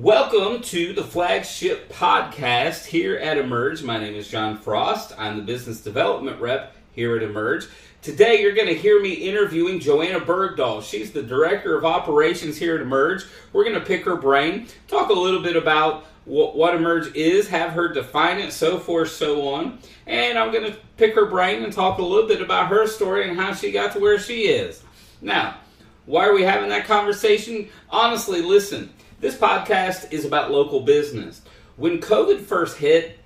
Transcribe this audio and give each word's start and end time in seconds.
Welcome 0.00 0.62
to 0.62 0.94
the 0.94 1.04
flagship 1.04 1.92
podcast 1.92 2.86
here 2.86 3.18
at 3.18 3.36
Immerge. 3.36 3.82
My 3.82 3.98
name 3.98 4.14
is 4.14 4.28
John 4.28 4.56
Frost. 4.56 5.12
I'm 5.18 5.36
the 5.36 5.42
business 5.42 5.82
development 5.82 6.40
rep 6.40 6.74
here 6.92 7.18
at 7.18 7.22
Immerge. 7.22 7.66
Today, 8.00 8.40
you're 8.40 8.54
going 8.54 8.68
to 8.68 8.74
hear 8.74 8.98
me 9.02 9.12
interviewing 9.12 9.78
Joanna 9.78 10.20
Bergdoll. 10.20 10.82
She's 10.82 11.12
the 11.12 11.22
director 11.22 11.76
of 11.76 11.84
operations 11.84 12.56
here 12.56 12.76
at 12.76 12.80
Immerge. 12.80 13.26
We're 13.52 13.64
going 13.64 13.78
to 13.78 13.84
pick 13.84 14.06
her 14.06 14.16
brain, 14.16 14.68
talk 14.88 15.10
a 15.10 15.12
little 15.12 15.42
bit 15.42 15.54
about 15.54 16.06
what, 16.24 16.56
what 16.56 16.74
Immerge 16.74 17.14
is, 17.14 17.46
have 17.48 17.72
her 17.72 17.92
define 17.92 18.38
it, 18.38 18.54
so 18.54 18.78
forth, 18.78 19.10
so 19.10 19.46
on. 19.48 19.80
And 20.06 20.38
I'm 20.38 20.50
going 20.50 20.72
to 20.72 20.78
pick 20.96 21.14
her 21.14 21.26
brain 21.26 21.62
and 21.62 21.70
talk 21.70 21.98
a 21.98 22.02
little 22.02 22.26
bit 22.26 22.40
about 22.40 22.68
her 22.68 22.86
story 22.86 23.28
and 23.28 23.38
how 23.38 23.52
she 23.52 23.70
got 23.70 23.92
to 23.92 24.00
where 24.00 24.18
she 24.18 24.44
is. 24.44 24.82
Now, 25.20 25.58
why 26.06 26.26
are 26.26 26.32
we 26.32 26.40
having 26.40 26.70
that 26.70 26.86
conversation? 26.86 27.68
Honestly, 27.90 28.40
listen, 28.40 28.88
this 29.20 29.36
podcast 29.36 30.12
is 30.12 30.24
about 30.24 30.50
local 30.50 30.80
business. 30.80 31.42
When 31.76 32.00
COVID 32.00 32.40
first 32.40 32.78
hit, 32.78 33.18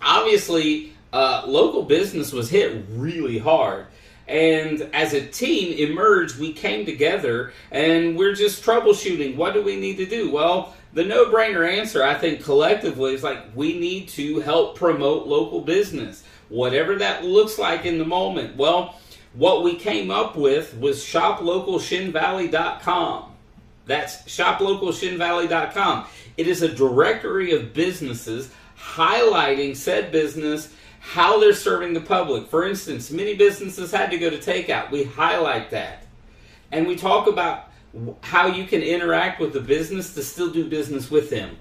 obviously, 0.00 0.94
uh, 1.12 1.44
local 1.46 1.82
business 1.82 2.32
was 2.32 2.50
hit 2.50 2.84
really 2.90 3.38
hard. 3.38 3.86
And 4.26 4.88
as 4.94 5.12
a 5.12 5.26
team, 5.26 5.78
emerged, 5.78 6.38
we 6.38 6.54
came 6.54 6.86
together 6.86 7.52
and 7.70 8.16
we're 8.16 8.34
just 8.34 8.64
troubleshooting. 8.64 9.36
What 9.36 9.52
do 9.52 9.60
we 9.62 9.76
need 9.76 9.98
to 9.98 10.06
do? 10.06 10.32
Well, 10.32 10.74
the 10.94 11.04
no 11.04 11.26
brainer 11.26 11.70
answer, 11.70 12.02
I 12.02 12.14
think, 12.14 12.42
collectively 12.42 13.12
is 13.12 13.22
like 13.22 13.54
we 13.54 13.78
need 13.78 14.08
to 14.10 14.40
help 14.40 14.76
promote 14.76 15.26
local 15.26 15.60
business, 15.60 16.24
whatever 16.48 16.96
that 16.96 17.24
looks 17.24 17.58
like 17.58 17.84
in 17.84 17.98
the 17.98 18.06
moment. 18.06 18.56
Well, 18.56 18.98
what 19.34 19.62
we 19.62 19.74
came 19.74 20.10
up 20.10 20.36
with 20.36 20.74
was 20.78 21.04
shoplocalshenvalley.com. 21.04 23.33
That's 23.86 24.22
shoplocalshenvalley.com. 24.22 26.06
It 26.36 26.48
is 26.48 26.62
a 26.62 26.68
directory 26.68 27.52
of 27.52 27.74
businesses 27.74 28.50
highlighting 28.78 29.76
said 29.76 30.12
business, 30.12 30.72
how 31.00 31.38
they're 31.38 31.54
serving 31.54 31.94
the 31.94 32.00
public. 32.00 32.48
For 32.48 32.66
instance, 32.66 33.10
many 33.10 33.34
businesses 33.34 33.90
had 33.90 34.10
to 34.10 34.18
go 34.18 34.30
to 34.30 34.38
takeout. 34.38 34.90
We 34.90 35.04
highlight 35.04 35.70
that. 35.70 36.06
And 36.72 36.86
we 36.86 36.96
talk 36.96 37.26
about 37.26 37.70
how 38.22 38.46
you 38.46 38.64
can 38.64 38.82
interact 38.82 39.40
with 39.40 39.52
the 39.52 39.60
business 39.60 40.14
to 40.14 40.22
still 40.22 40.50
do 40.50 40.68
business 40.68 41.10
with 41.10 41.30
them. 41.30 41.56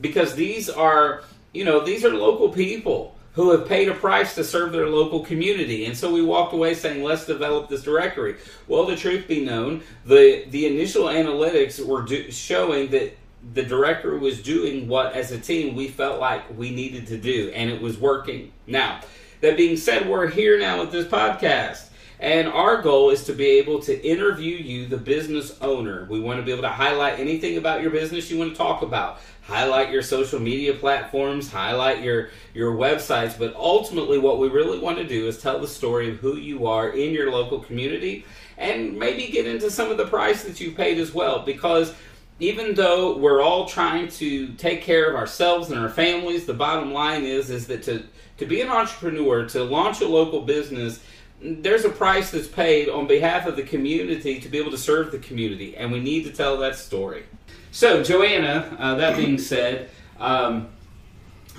Because 0.00 0.34
these 0.34 0.70
are, 0.70 1.24
you 1.52 1.64
know, 1.64 1.84
these 1.84 2.04
are 2.04 2.10
local 2.10 2.50
people 2.50 3.16
who 3.34 3.50
have 3.52 3.68
paid 3.68 3.88
a 3.88 3.94
price 3.94 4.34
to 4.34 4.44
serve 4.44 4.72
their 4.72 4.88
local 4.88 5.20
community. 5.20 5.84
And 5.84 5.96
so 5.96 6.12
we 6.12 6.22
walked 6.22 6.52
away 6.52 6.74
saying, 6.74 7.02
let's 7.02 7.26
develop 7.26 7.68
this 7.68 7.82
directory. 7.82 8.36
Well, 8.66 8.86
the 8.86 8.96
truth 8.96 9.28
be 9.28 9.44
known, 9.44 9.82
the, 10.04 10.46
the 10.50 10.66
initial 10.66 11.04
analytics 11.04 11.84
were 11.84 12.02
do, 12.02 12.30
showing 12.30 12.90
that 12.90 13.16
the 13.54 13.62
directory 13.62 14.18
was 14.18 14.42
doing 14.42 14.88
what, 14.88 15.14
as 15.14 15.30
a 15.30 15.38
team, 15.38 15.74
we 15.74 15.88
felt 15.88 16.20
like 16.20 16.42
we 16.58 16.70
needed 16.70 17.06
to 17.06 17.16
do, 17.16 17.50
and 17.54 17.70
it 17.70 17.80
was 17.80 17.98
working. 17.98 18.52
Now, 18.66 19.00
that 19.40 19.56
being 19.56 19.76
said, 19.76 20.08
we're 20.08 20.28
here 20.28 20.58
now 20.58 20.80
with 20.80 20.92
this 20.92 21.06
podcast. 21.06 21.89
And 22.20 22.48
our 22.48 22.82
goal 22.82 23.08
is 23.08 23.24
to 23.24 23.32
be 23.32 23.46
able 23.46 23.80
to 23.80 24.06
interview 24.06 24.54
you, 24.54 24.86
the 24.86 24.98
business 24.98 25.56
owner. 25.62 26.06
We 26.10 26.20
want 26.20 26.38
to 26.38 26.44
be 26.44 26.52
able 26.52 26.62
to 26.62 26.68
highlight 26.68 27.18
anything 27.18 27.56
about 27.56 27.80
your 27.80 27.90
business 27.90 28.30
you 28.30 28.38
want 28.38 28.52
to 28.52 28.58
talk 28.58 28.82
about. 28.82 29.20
Highlight 29.40 29.90
your 29.90 30.02
social 30.02 30.38
media 30.38 30.74
platforms, 30.74 31.50
highlight 31.50 32.02
your 32.02 32.28
your 32.52 32.74
websites, 32.74 33.38
but 33.38 33.56
ultimately 33.56 34.18
what 34.18 34.38
we 34.38 34.48
really 34.48 34.78
want 34.78 34.98
to 34.98 35.04
do 35.06 35.28
is 35.28 35.40
tell 35.40 35.58
the 35.58 35.66
story 35.66 36.10
of 36.10 36.18
who 36.18 36.36
you 36.36 36.66
are 36.66 36.90
in 36.90 37.14
your 37.14 37.32
local 37.32 37.58
community 37.58 38.26
and 38.58 38.98
maybe 38.98 39.28
get 39.28 39.46
into 39.46 39.70
some 39.70 39.90
of 39.90 39.96
the 39.96 40.06
price 40.06 40.44
that 40.44 40.60
you 40.60 40.72
paid 40.72 40.98
as 40.98 41.14
well. 41.14 41.40
Because 41.40 41.94
even 42.38 42.74
though 42.74 43.16
we're 43.16 43.40
all 43.40 43.64
trying 43.66 44.08
to 44.08 44.48
take 44.54 44.82
care 44.82 45.08
of 45.08 45.16
ourselves 45.16 45.70
and 45.70 45.80
our 45.80 45.88
families, 45.88 46.44
the 46.44 46.54
bottom 46.54 46.92
line 46.92 47.24
is 47.24 47.48
is 47.48 47.66
that 47.68 47.82
to 47.84 48.04
to 48.36 48.44
be 48.44 48.60
an 48.60 48.68
entrepreneur, 48.68 49.46
to 49.48 49.64
launch 49.64 50.02
a 50.02 50.08
local 50.08 50.42
business, 50.42 51.00
there's 51.42 51.84
a 51.84 51.90
price 51.90 52.30
that's 52.30 52.48
paid 52.48 52.88
on 52.88 53.06
behalf 53.06 53.46
of 53.46 53.56
the 53.56 53.62
community 53.62 54.40
to 54.40 54.48
be 54.48 54.58
able 54.58 54.70
to 54.70 54.78
serve 54.78 55.10
the 55.10 55.18
community, 55.18 55.76
and 55.76 55.90
we 55.90 56.00
need 56.00 56.24
to 56.24 56.30
tell 56.30 56.56
that 56.58 56.76
story. 56.76 57.24
So, 57.72 58.02
Joanna, 58.02 58.76
uh, 58.78 58.94
that 58.96 59.16
being 59.16 59.38
said, 59.38 59.90
um, 60.18 60.68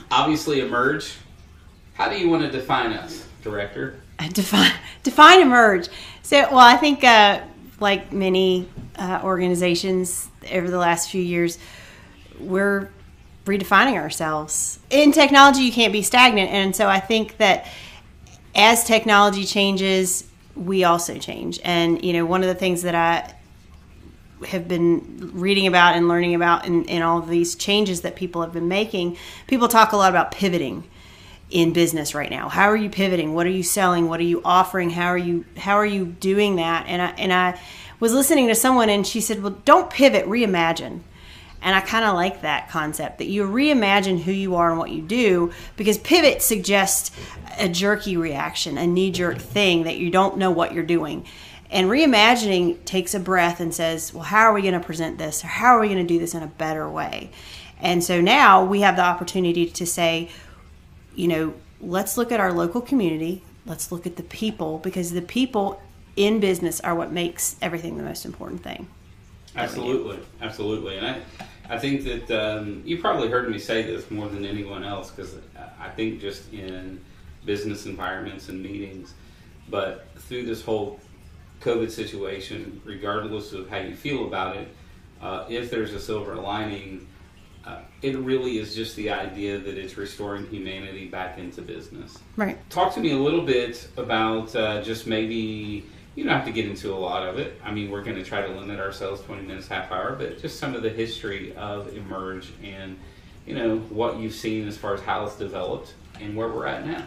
obviously 0.09 0.59
Immerge. 0.59 1.15
How 1.93 2.09
do 2.09 2.17
you 2.17 2.29
want 2.29 2.43
to 2.43 2.51
define 2.51 2.93
us, 2.93 3.27
director? 3.41 4.01
Define 4.33 4.71
define 5.01 5.41
Immerge. 5.41 5.89
So, 6.21 6.41
well, 6.51 6.59
I 6.59 6.77
think 6.77 7.03
uh, 7.03 7.41
like 7.79 8.13
many 8.13 8.69
uh, 8.95 9.21
organizations 9.23 10.29
over 10.51 10.69
the 10.69 10.77
last 10.77 11.09
few 11.09 11.21
years, 11.21 11.57
we're 12.39 12.89
redefining 13.45 13.95
ourselves. 13.95 14.79
In 14.91 15.11
technology, 15.11 15.63
you 15.63 15.71
can't 15.71 15.91
be 15.91 16.03
stagnant, 16.03 16.51
and 16.51 16.75
so 16.75 16.87
I 16.87 16.99
think 16.99 17.37
that 17.37 17.67
as 18.55 18.83
technology 18.83 19.45
changes, 19.45 20.27
we 20.55 20.83
also 20.83 21.17
change. 21.17 21.59
And 21.63 22.03
you 22.03 22.13
know, 22.13 22.25
one 22.25 22.41
of 22.41 22.47
the 22.47 22.55
things 22.55 22.81
that 22.83 22.95
I 22.95 23.33
have 24.47 24.67
been 24.67 25.31
reading 25.33 25.67
about 25.67 25.95
and 25.95 26.07
learning 26.07 26.35
about 26.35 26.65
in, 26.65 26.85
in 26.85 27.01
all 27.01 27.19
of 27.19 27.29
these 27.29 27.55
changes 27.55 28.01
that 28.01 28.15
people 28.15 28.41
have 28.41 28.53
been 28.53 28.67
making, 28.67 29.17
people 29.47 29.67
talk 29.67 29.91
a 29.91 29.97
lot 29.97 30.09
about 30.09 30.31
pivoting 30.31 30.83
in 31.51 31.73
business 31.73 32.15
right 32.15 32.29
now. 32.29 32.49
How 32.49 32.69
are 32.69 32.75
you 32.75 32.89
pivoting? 32.89 33.33
What 33.33 33.45
are 33.45 33.51
you 33.51 33.63
selling? 33.63 34.07
What 34.07 34.19
are 34.19 34.23
you 34.23 34.41
offering? 34.43 34.89
How 34.89 35.07
are 35.07 35.17
you 35.17 35.45
how 35.57 35.75
are 35.75 35.85
you 35.85 36.05
doing 36.05 36.55
that? 36.55 36.85
And 36.87 37.01
I 37.01 37.07
and 37.17 37.31
I 37.33 37.59
was 37.99 38.13
listening 38.13 38.47
to 38.47 38.55
someone 38.55 38.89
and 38.89 39.05
she 39.05 39.21
said, 39.21 39.43
"Well, 39.43 39.57
don't 39.65 39.89
pivot, 39.89 40.25
reimagine." 40.25 41.01
And 41.61 41.75
I 41.75 41.81
kind 41.81 42.05
of 42.05 42.15
like 42.15 42.41
that 42.41 42.69
concept 42.69 43.19
that 43.19 43.27
you 43.27 43.45
reimagine 43.45 44.19
who 44.21 44.31
you 44.31 44.55
are 44.55 44.69
and 44.69 44.79
what 44.79 44.89
you 44.89 45.01
do 45.01 45.51
because 45.77 45.97
pivot 45.99 46.41
suggests 46.41 47.11
a 47.59 47.69
jerky 47.69 48.17
reaction, 48.17 48.77
a 48.77 48.87
knee 48.87 49.11
jerk 49.11 49.37
thing 49.37 49.83
that 49.83 49.97
you 49.97 50.09
don't 50.09 50.37
know 50.37 50.49
what 50.49 50.73
you're 50.73 50.83
doing. 50.83 51.25
And 51.69 51.87
reimagining 51.87 52.83
takes 52.83 53.13
a 53.13 53.19
breath 53.19 53.59
and 53.59 53.73
says, 53.73 54.13
well, 54.13 54.23
how 54.23 54.41
are 54.41 54.53
we 54.53 54.61
going 54.61 54.73
to 54.73 54.79
present 54.79 55.17
this? 55.17 55.41
How 55.41 55.77
are 55.77 55.79
we 55.79 55.87
going 55.87 56.05
to 56.05 56.13
do 56.13 56.19
this 56.19 56.33
in 56.33 56.43
a 56.43 56.47
better 56.47 56.89
way? 56.89 57.31
And 57.79 58.03
so 58.03 58.21
now 58.21 58.65
we 58.65 58.81
have 58.81 58.95
the 58.95 59.03
opportunity 59.03 59.65
to 59.67 59.85
say, 59.85 60.29
you 61.15 61.27
know, 61.27 61.53
let's 61.79 62.17
look 62.17 62.31
at 62.31 62.39
our 62.39 62.51
local 62.51 62.81
community, 62.81 63.41
let's 63.65 63.91
look 63.91 64.05
at 64.05 64.17
the 64.17 64.23
people, 64.23 64.79
because 64.79 65.11
the 65.11 65.21
people 65.21 65.81
in 66.15 66.39
business 66.39 66.79
are 66.81 66.93
what 66.93 67.11
makes 67.11 67.55
everything 67.61 67.97
the 67.97 68.03
most 68.03 68.25
important 68.25 68.63
thing. 68.63 68.87
Absolutely, 69.55 70.19
absolutely. 70.41 70.97
And 70.97 71.07
I, 71.07 71.21
I 71.71 71.79
think 71.79 72.03
that 72.03 72.29
um, 72.31 72.81
you 72.85 72.97
probably 72.97 73.29
heard 73.29 73.49
me 73.49 73.57
say 73.57 73.81
this 73.81 74.11
more 74.11 74.27
than 74.27 74.45
anyone 74.45 74.83
else 74.83 75.09
because 75.09 75.35
I 75.79 75.87
think 75.87 76.19
just 76.19 76.51
in 76.51 76.99
business 77.45 77.85
environments 77.85 78.49
and 78.49 78.61
meetings, 78.61 79.13
but 79.69 80.07
through 80.17 80.45
this 80.45 80.61
whole 80.61 80.99
COVID 81.61 81.89
situation, 81.89 82.81
regardless 82.83 83.53
of 83.53 83.69
how 83.69 83.77
you 83.77 83.95
feel 83.95 84.27
about 84.27 84.57
it, 84.57 84.67
uh, 85.21 85.45
if 85.47 85.71
there's 85.71 85.93
a 85.93 85.99
silver 85.99 86.35
lining, 86.35 87.07
uh, 87.65 87.79
it 88.01 88.17
really 88.17 88.57
is 88.57 88.75
just 88.75 88.97
the 88.97 89.09
idea 89.09 89.57
that 89.57 89.77
it's 89.77 89.95
restoring 89.95 90.45
humanity 90.47 91.07
back 91.07 91.37
into 91.37 91.61
business. 91.61 92.19
Right. 92.35 92.57
Talk 92.69 92.93
to 92.95 92.99
me 92.99 93.11
a 93.13 93.17
little 93.17 93.45
bit 93.45 93.87
about 93.95 94.53
uh, 94.57 94.81
just 94.81 95.07
maybe, 95.07 95.85
you 96.15 96.23
don't 96.23 96.33
have 96.33 96.45
to 96.45 96.51
get 96.51 96.65
into 96.65 96.93
a 96.93 96.95
lot 96.95 97.27
of 97.27 97.39
it. 97.39 97.59
I 97.63 97.71
mean, 97.71 97.89
we're 97.89 98.03
going 98.03 98.17
to 98.17 98.23
try 98.23 98.41
to 98.41 98.51
limit 98.51 98.79
ourselves 98.79 99.21
20 99.21 99.43
minutes, 99.43 99.67
half 99.67 99.91
hour, 99.91 100.15
but 100.15 100.41
just 100.41 100.59
some 100.59 100.75
of 100.75 100.83
the 100.83 100.89
history 100.89 101.55
of 101.55 101.95
Immerge 101.95 102.51
and, 102.63 102.97
you 103.45 103.55
know, 103.55 103.77
what 103.77 104.17
you've 104.17 104.33
seen 104.33 104.67
as 104.67 104.77
far 104.77 104.93
as 104.93 105.01
how 105.01 105.25
it's 105.25 105.35
developed 105.35 105.93
and 106.19 106.35
where 106.35 106.49
we're 106.49 106.67
at 106.67 106.85
now. 106.85 107.05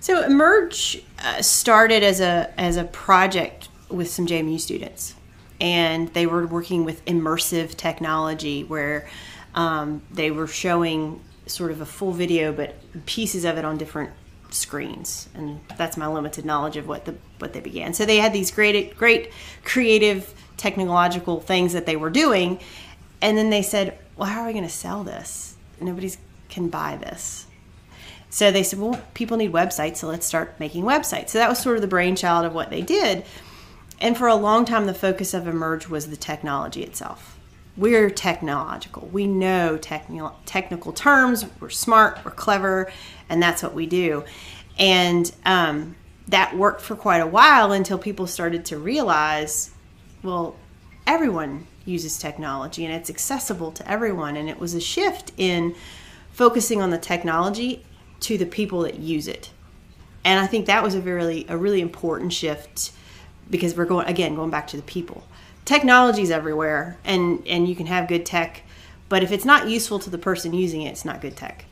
So 0.00 0.22
Immerge 0.22 1.02
uh, 1.18 1.42
started 1.42 2.02
as 2.02 2.20
a 2.20 2.52
as 2.58 2.76
a 2.76 2.84
project 2.84 3.68
with 3.88 4.08
some 4.08 4.26
JMU 4.26 4.60
students, 4.60 5.14
and 5.60 6.12
they 6.12 6.26
were 6.26 6.46
working 6.46 6.84
with 6.84 7.04
immersive 7.06 7.76
technology 7.76 8.62
where 8.62 9.08
um, 9.54 10.02
they 10.12 10.30
were 10.30 10.46
showing 10.46 11.20
sort 11.46 11.70
of 11.70 11.80
a 11.80 11.86
full 11.86 12.12
video, 12.12 12.52
but 12.52 12.74
pieces 13.06 13.44
of 13.44 13.56
it 13.56 13.64
on 13.64 13.78
different 13.78 14.10
screens, 14.50 15.28
and 15.34 15.60
that's 15.76 15.96
my 15.96 16.06
limited 16.06 16.44
knowledge 16.44 16.76
of 16.76 16.86
what 16.86 17.04
the 17.04 17.14
what 17.38 17.52
they 17.52 17.60
began. 17.60 17.94
So 17.94 18.04
they 18.04 18.18
had 18.18 18.32
these 18.32 18.50
great 18.50 18.96
great 18.96 19.32
creative 19.64 20.34
technological 20.56 21.40
things 21.40 21.72
that 21.72 21.86
they 21.86 21.96
were 21.96 22.10
doing, 22.10 22.60
and 23.20 23.36
then 23.36 23.50
they 23.50 23.62
said, 23.62 23.98
"Well, 24.16 24.28
how 24.28 24.42
are 24.42 24.46
we 24.46 24.52
going 24.52 24.64
to 24.64 24.70
sell 24.70 25.04
this? 25.04 25.56
Nobody's 25.80 26.18
can 26.48 26.68
buy 26.68 26.96
this." 26.96 27.46
So 28.30 28.50
they 28.50 28.62
said, 28.62 28.78
"Well, 28.78 29.00
people 29.14 29.36
need 29.36 29.52
websites, 29.52 29.98
so 29.98 30.08
let's 30.08 30.26
start 30.26 30.58
making 30.58 30.84
websites." 30.84 31.30
So 31.30 31.38
that 31.38 31.48
was 31.48 31.58
sort 31.58 31.76
of 31.76 31.82
the 31.82 31.88
brainchild 31.88 32.44
of 32.44 32.54
what 32.54 32.70
they 32.70 32.82
did. 32.82 33.24
And 34.00 34.16
for 34.16 34.28
a 34.28 34.34
long 34.34 34.64
time, 34.64 34.86
the 34.86 34.94
focus 34.94 35.32
of 35.32 35.46
Immerge 35.46 35.88
was 35.88 36.08
the 36.08 36.16
technology 36.16 36.82
itself. 36.82 37.35
We're 37.76 38.10
technological. 38.10 39.08
We 39.12 39.26
know 39.26 39.78
techni- 39.78 40.34
technical 40.46 40.92
terms. 40.92 41.44
We're 41.60 41.70
smart. 41.70 42.18
We're 42.24 42.30
clever, 42.30 42.90
and 43.28 43.42
that's 43.42 43.62
what 43.62 43.74
we 43.74 43.86
do. 43.86 44.24
And 44.78 45.30
um, 45.44 45.96
that 46.28 46.56
worked 46.56 46.80
for 46.80 46.96
quite 46.96 47.18
a 47.18 47.26
while 47.26 47.72
until 47.72 47.98
people 47.98 48.26
started 48.26 48.64
to 48.66 48.78
realize, 48.78 49.72
well, 50.22 50.56
everyone 51.06 51.66
uses 51.84 52.18
technology 52.18 52.84
and 52.84 52.92
it's 52.92 53.08
accessible 53.08 53.70
to 53.72 53.88
everyone. 53.90 54.36
And 54.36 54.48
it 54.48 54.58
was 54.58 54.74
a 54.74 54.80
shift 54.80 55.32
in 55.36 55.74
focusing 56.32 56.82
on 56.82 56.90
the 56.90 56.98
technology 56.98 57.84
to 58.20 58.36
the 58.36 58.46
people 58.46 58.80
that 58.82 58.98
use 58.98 59.28
it. 59.28 59.50
And 60.24 60.40
I 60.40 60.46
think 60.46 60.66
that 60.66 60.82
was 60.82 60.94
a 60.94 61.00
really 61.00 61.46
a 61.48 61.56
really 61.56 61.80
important 61.80 62.32
shift 62.32 62.90
because 63.48 63.76
we're 63.76 63.84
going 63.84 64.08
again 64.08 64.34
going 64.34 64.50
back 64.50 64.66
to 64.68 64.76
the 64.76 64.82
people. 64.82 65.24
Technology 65.66 66.22
is 66.22 66.30
everywhere 66.30 66.96
and 67.04 67.46
and 67.46 67.68
you 67.68 67.76
can 67.76 67.86
have 67.86 68.08
good 68.08 68.24
tech, 68.24 68.62
but 69.10 69.22
if 69.22 69.32
it's 69.32 69.44
not 69.44 69.68
useful 69.68 69.98
to 69.98 70.08
the 70.08 70.16
person 70.16 70.54
using 70.54 70.82
it, 70.82 70.90
it's 70.90 71.04
not 71.04 71.20
good 71.20 71.36
tech. 71.36 71.66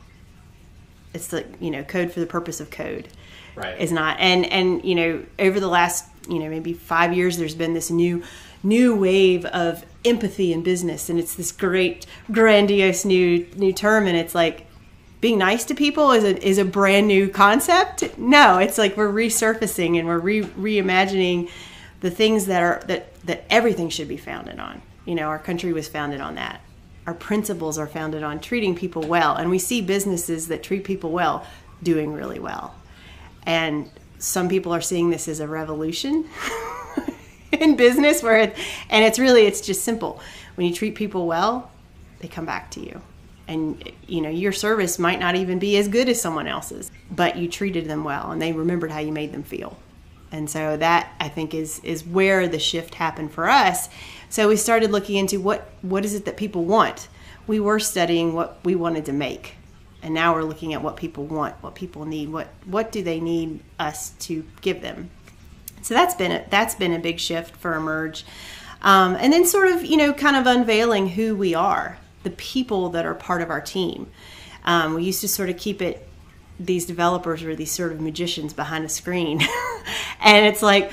It's 1.13 1.27
the, 1.27 1.45
you 1.61 1.71
know, 1.71 1.81
code 1.81 2.11
for 2.11 2.19
the 2.19 2.27
purpose 2.27 2.59
of 2.59 2.69
code. 2.69 3.07
Right. 3.55 3.79
Is 3.79 3.93
not. 3.93 4.19
And 4.19 4.45
and 4.47 4.83
you 4.83 4.95
know, 4.95 5.25
over 5.39 5.61
the 5.61 5.69
last, 5.69 6.05
you 6.27 6.39
know, 6.39 6.49
maybe 6.49 6.73
5 6.73 7.13
years 7.13 7.37
there's 7.37 7.55
been 7.55 7.73
this 7.73 7.89
new 7.89 8.21
new 8.63 8.93
wave 8.93 9.45
of 9.45 9.85
empathy 10.03 10.51
in 10.51 10.61
business 10.61 11.09
and 11.09 11.17
it's 11.17 11.35
this 11.35 11.51
great 11.51 12.05
grandiose 12.31 13.05
new 13.05 13.47
new 13.55 13.71
term 13.71 14.07
and 14.07 14.17
it's 14.17 14.35
like 14.35 14.67
being 15.21 15.37
nice 15.37 15.63
to 15.65 15.73
people 15.73 16.11
is 16.11 16.23
a 16.23 16.45
is 16.45 16.57
a 16.57 16.65
brand 16.65 17.07
new 17.07 17.29
concept. 17.29 18.17
No, 18.17 18.57
it's 18.57 18.77
like 18.77 18.97
we're 18.97 19.11
resurfacing 19.11 19.97
and 19.97 20.07
we're 20.07 20.19
re, 20.19 20.41
reimagining 20.41 21.49
the 22.01 22.11
things 22.11 22.45
that 22.45 22.61
are 22.61 22.81
that 22.87 23.13
that 23.25 23.45
everything 23.49 23.89
should 23.89 24.07
be 24.07 24.17
founded 24.17 24.59
on. 24.59 24.81
You 25.05 25.15
know, 25.15 25.27
our 25.27 25.39
country 25.39 25.73
was 25.73 25.87
founded 25.87 26.21
on 26.21 26.35
that. 26.35 26.61
Our 27.07 27.13
principles 27.13 27.77
are 27.77 27.87
founded 27.87 28.23
on 28.23 28.39
treating 28.39 28.75
people 28.75 29.03
well, 29.03 29.35
and 29.35 29.49
we 29.49 29.59
see 29.59 29.81
businesses 29.81 30.47
that 30.47 30.63
treat 30.63 30.83
people 30.83 31.11
well 31.11 31.45
doing 31.83 32.13
really 32.13 32.39
well. 32.39 32.73
And 33.43 33.89
some 34.17 34.49
people 34.49 34.73
are 34.73 34.81
seeing 34.81 35.11
this 35.11 35.27
as 35.27 35.39
a 35.39 35.47
revolution 35.47 36.27
in 37.51 37.75
business 37.75 38.23
where 38.23 38.39
it, 38.39 38.57
and 38.89 39.05
it's 39.05 39.19
really 39.19 39.45
it's 39.45 39.61
just 39.61 39.83
simple. 39.83 40.19
When 40.55 40.67
you 40.67 40.73
treat 40.73 40.95
people 40.95 41.27
well, 41.27 41.69
they 42.19 42.27
come 42.27 42.45
back 42.45 42.71
to 42.71 42.79
you 42.79 43.01
and 43.47 43.91
you 44.07 44.21
know 44.21 44.29
your 44.29 44.51
service 44.51 44.97
might 44.97 45.19
not 45.19 45.35
even 45.35 45.59
be 45.59 45.77
as 45.77 45.87
good 45.87 46.09
as 46.09 46.19
someone 46.19 46.47
else's 46.47 46.91
but 47.11 47.37
you 47.37 47.47
treated 47.47 47.85
them 47.85 48.03
well 48.03 48.31
and 48.31 48.41
they 48.41 48.51
remembered 48.51 48.91
how 48.91 48.99
you 48.99 49.11
made 49.11 49.31
them 49.31 49.43
feel 49.43 49.77
and 50.35 50.49
so 50.49 50.75
that 50.75 51.13
i 51.19 51.29
think 51.29 51.53
is 51.53 51.79
is 51.79 52.05
where 52.05 52.47
the 52.47 52.59
shift 52.59 52.95
happened 52.95 53.31
for 53.31 53.49
us. 53.49 53.89
So 54.29 54.49
we 54.49 54.57
started 54.57 54.91
looking 54.91 55.15
into 55.15 55.39
what 55.39 55.69
what 55.81 56.03
is 56.03 56.13
it 56.13 56.25
that 56.25 56.35
people 56.35 56.65
want? 56.65 57.07
We 57.47 57.59
were 57.59 57.79
studying 57.79 58.33
what 58.33 58.59
we 58.63 58.75
wanted 58.75 59.05
to 59.05 59.13
make. 59.13 59.55
And 60.03 60.13
now 60.13 60.33
we're 60.33 60.43
looking 60.43 60.73
at 60.73 60.81
what 60.81 60.97
people 60.97 61.25
want 61.25 61.55
what 61.63 61.73
people 61.73 62.05
need 62.05 62.29
what 62.29 62.49
what 62.65 62.91
do 62.91 63.01
they 63.01 63.19
need 63.19 63.61
us 63.79 64.09
to 64.27 64.45
give 64.61 64.81
them. 64.81 65.09
So 65.81 65.93
that's 65.93 66.15
been 66.15 66.31
a, 66.31 66.45
that's 66.49 66.75
been 66.75 66.93
a 66.93 66.99
big 66.99 67.19
shift 67.19 67.55
for 67.55 67.75
Immerge. 67.75 68.25
Um, 68.81 69.15
and 69.15 69.31
then 69.31 69.45
sort 69.45 69.69
of 69.69 69.85
you 69.85 69.97
know 69.97 70.13
kind 70.13 70.35
of 70.35 70.45
unveiling 70.45 71.09
who 71.09 71.35
we 71.35 71.55
are 71.55 71.97
the 72.23 72.31
people 72.31 72.89
that 72.89 73.05
are 73.05 73.15
part 73.15 73.41
of 73.41 73.49
our 73.49 73.61
team. 73.61 74.07
Um, 74.65 74.95
we 74.95 75.03
used 75.03 75.21
to 75.21 75.27
sort 75.27 75.49
of 75.49 75.57
keep 75.57 75.81
it 75.81 76.07
these 76.59 76.85
developers 76.85 77.43
were 77.43 77.55
these 77.55 77.71
sort 77.71 77.91
of 77.91 77.99
magicians 77.99 78.53
behind 78.53 78.85
a 78.85 78.89
screen, 78.89 79.41
and 80.21 80.45
it's 80.45 80.61
like 80.61 80.91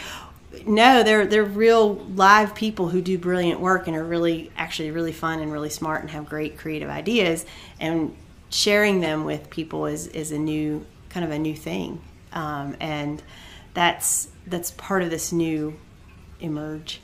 no, 0.67 1.03
they're 1.03 1.27
they're 1.27 1.45
real 1.45 1.95
live 1.95 2.55
people 2.55 2.89
who 2.89 3.01
do 3.01 3.19
brilliant 3.19 3.61
work 3.61 3.87
and 3.87 3.97
are 3.97 4.05
really 4.05 4.51
actually 4.57 4.91
really 4.91 5.13
fun 5.13 5.41
and 5.41 5.53
really 5.53 5.71
smart 5.71 6.03
and 6.03 6.11
have 6.11 6.29
great 6.29 6.59
creative 6.59 6.91
ideas. 6.91 7.47
And 7.81 8.15
sharing 8.51 9.01
them 9.01 9.25
with 9.25 9.51
people 9.51 9.87
is 9.87 10.07
is 10.09 10.33
a 10.33 10.39
new 10.39 10.85
kind 11.09 11.25
of 11.25 11.31
a 11.31 11.39
new 11.39 11.57
thing. 11.57 12.01
Um, 12.33 12.77
and 12.81 13.23
that's 13.75 14.29
that's 14.47 14.71
part 14.73 15.03
of 15.03 15.11
this 15.11 15.33
new 15.33 15.79
Immerge 16.41 17.01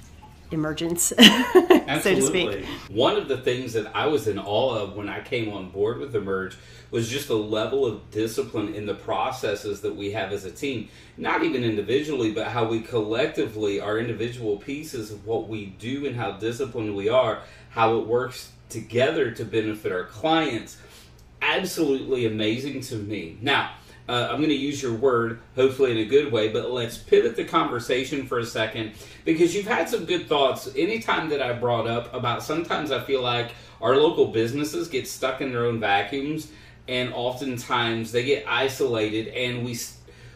emergence, 0.51 1.05
so 1.17 2.01
to 2.03 2.23
speak. 2.23 2.65
One 2.91 3.17
of 3.17 3.29
the 3.29 3.39
things 3.39 3.73
that 3.75 3.95
I 3.95 4.07
was 4.07 4.29
in 4.29 4.39
awe 4.39 4.75
of 4.77 4.97
when 4.97 5.09
I 5.09 5.21
came 5.21 5.53
on 5.53 5.71
board 5.71 5.99
with 5.99 6.15
Immerge 6.15 6.57
was 6.91 7.09
just 7.09 7.29
the 7.29 7.37
level 7.37 7.85
of 7.85 8.11
discipline 8.11 8.75
in 8.75 8.87
the 8.87 8.95
processes 8.95 9.83
that 9.83 9.95
we 9.95 10.13
have 10.13 10.33
as 10.33 10.45
a 10.45 10.51
team. 10.51 10.89
Not 11.17 11.43
even 11.45 11.65
individually, 11.65 12.33
but 12.33 12.49
how 12.49 12.65
we 12.65 12.81
collectively, 12.81 13.81
our 13.81 13.99
individual 13.99 14.57
pieces 14.57 15.11
of 15.11 15.27
what 15.27 15.49
we 15.49 15.67
do 15.67 16.07
and 16.07 16.17
how 16.17 16.33
disciplined 16.33 16.97
we 16.97 17.09
are, 17.09 17.43
how 17.71 17.99
it 17.99 18.07
works 18.07 18.53
together 18.69 19.31
to 19.33 19.45
benefit 19.45 19.93
our 19.93 20.05
clients. 20.05 20.79
Absolutely 21.43 22.27
amazing 22.27 22.81
to 22.83 22.97
me. 22.97 23.39
Now, 23.41 23.73
uh, 24.09 24.29
I'm 24.31 24.39
going 24.39 24.49
to 24.49 24.55
use 24.55 24.83
your 24.83 24.95
word, 24.95 25.41
hopefully 25.55 25.91
in 25.91 25.99
a 25.99 26.05
good 26.05 26.33
way, 26.33 26.49
but 26.49 26.71
let's 26.71 26.97
pivot 26.97 27.37
the 27.37 27.45
conversation 27.45 28.27
for 28.27 28.39
a 28.39 28.47
second 28.47 28.93
because 29.27 29.55
you've 29.55 29.67
had 29.67 29.89
some 29.89 30.07
good 30.07 30.27
thoughts. 30.27 30.71
Anytime 30.75 31.29
that 31.29 31.43
I 31.43 31.53
brought 31.53 31.87
up 31.87 32.13
about 32.15 32.43
sometimes 32.43 32.91
I 32.91 33.01
feel 33.01 33.23
like 33.23 33.53
our 33.83 33.97
local 33.97 34.29
businesses 34.29 34.89
get 34.89 35.07
stuck 35.07 35.43
in 35.43 35.53
their 35.53 35.67
own 35.67 35.79
vacuums 35.79 36.51
and 36.89 37.13
oftentimes 37.13 38.11
they 38.11 38.25
get 38.25 38.45
isolated 38.49 39.29
and 39.29 39.65
we 39.65 39.79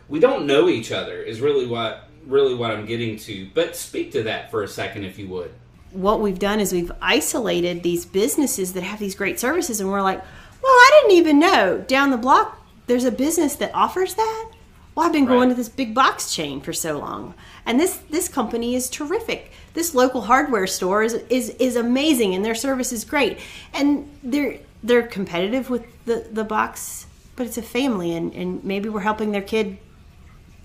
we 0.09 0.21
don't 0.21 0.47
know 0.47 0.69
each 0.69 0.93
other 0.93 1.23
is 1.23 1.41
really 1.41 1.67
what 1.67 2.09
really 2.27 2.55
what 2.55 2.71
I'm 2.71 2.85
getting 2.85 3.17
to. 3.21 3.49
But 3.55 3.75
speak 3.75 4.13
to 4.13 4.23
that 4.25 4.51
for 4.51 4.63
a 4.63 4.69
second 4.69 5.05
if 5.05 5.19
you 5.19 5.29
would. 5.29 5.51
What 5.93 6.21
we've 6.21 6.39
done 6.39 6.61
is 6.61 6.73
we've 6.73 6.93
isolated 7.01 7.83
these 7.83 8.05
businesses 8.05 8.75
that 8.75 8.83
have 8.83 8.99
these 8.99 9.15
great 9.15 9.41
services 9.41 9.81
and 9.81 9.91
we're 9.91 10.03
like, 10.03 10.21
"Well, 10.63 10.73
I 10.73 11.01
didn't 11.01 11.17
even 11.17 11.39
know 11.39 11.85
down 11.89 12.11
the 12.11 12.19
block 12.19 12.62
there's 12.87 13.05
a 13.05 13.13
business 13.13 13.57
that 13.57 13.75
offers 13.75 14.15
that? 14.15 14.51
Well 14.95 15.07
i've 15.07 15.13
been 15.13 15.25
going 15.25 15.49
to 15.49 15.55
this 15.55 15.71
big 15.71 15.95
box 15.95 16.35
chain 16.35 16.61
for 16.61 16.75
so 16.75 16.99
long 16.99 17.35
and 17.65 17.79
this 17.79 17.97
this 18.11 18.29
company 18.29 18.75
is 18.75 18.91
terrific. 18.91 19.53
This 19.75 19.95
local 19.95 20.23
hardware 20.23 20.67
store 20.67 21.03
is 21.03 21.15
is, 21.15 21.51
is 21.51 21.77
amazing 21.77 22.35
and 22.35 22.45
their 22.45 22.55
service 22.55 22.93
is 22.93 23.05
great. 23.05 23.39
And 23.73 24.11
they're 24.23 24.59
they're 24.83 25.07
competitive 25.07 25.71
with 25.71 25.87
the 26.05 26.27
the 26.31 26.45
box 26.45 27.07
but 27.37 27.47
it's 27.47 27.59
a 27.59 27.63
family 27.63 28.15
and 28.15 28.35
and 28.35 28.65
maybe 28.65 28.89
we're 28.89 29.01
helping 29.01 29.33
their 29.33 29.43
kid 29.43 29.79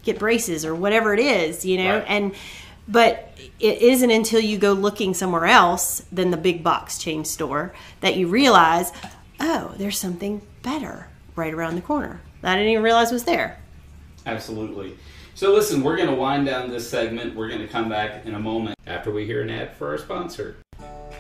get 0.04 0.20
braces 0.20 0.66
or 0.66 0.74
whatever 0.74 1.14
it 1.14 1.20
is 1.20 1.66
you 1.66 1.78
know? 1.78 2.00
Right. 2.00 2.06
and 2.08 2.36
but 2.90 3.34
it 3.60 3.82
isn't 3.82 4.10
until 4.10 4.40
you 4.40 4.58
go 4.58 4.72
looking 4.72 5.14
somewhere 5.14 5.46
else 5.46 6.06
than 6.12 6.32
the 6.32 6.38
big 6.38 6.64
box 6.64 6.98
chain 6.98 7.26
store 7.26 7.74
that 8.02 8.16
you 8.16 8.28
realize 8.28 8.92
oh 9.40 9.74
there's 9.78 10.00
something 10.00 10.42
better 10.64 11.08
right 11.38 11.54
around 11.54 11.76
the 11.76 11.82
corner. 11.82 12.20
I 12.44 12.56
didn't 12.56 12.72
even 12.72 12.84
realize 12.84 13.12
was 13.12 13.24
there. 13.24 13.60
Absolutely. 14.26 14.98
So 15.36 15.54
listen, 15.54 15.84
we're 15.84 15.96
going 15.96 16.10
to 16.10 16.16
wind 16.16 16.48
down 16.48 16.70
this 16.70 16.90
segment. 16.90 17.36
We're 17.36 17.48
going 17.48 17.62
to 17.62 17.68
come 17.68 17.90
back 17.90 18.26
in 18.26 18.34
a 18.34 18.40
moment 18.40 18.76
after 18.88 19.12
we 19.12 19.26
hear 19.26 19.42
an 19.44 19.50
ad 19.50 19.76
for 19.76 19.90
our 19.90 19.98
sponsor. 19.98 20.58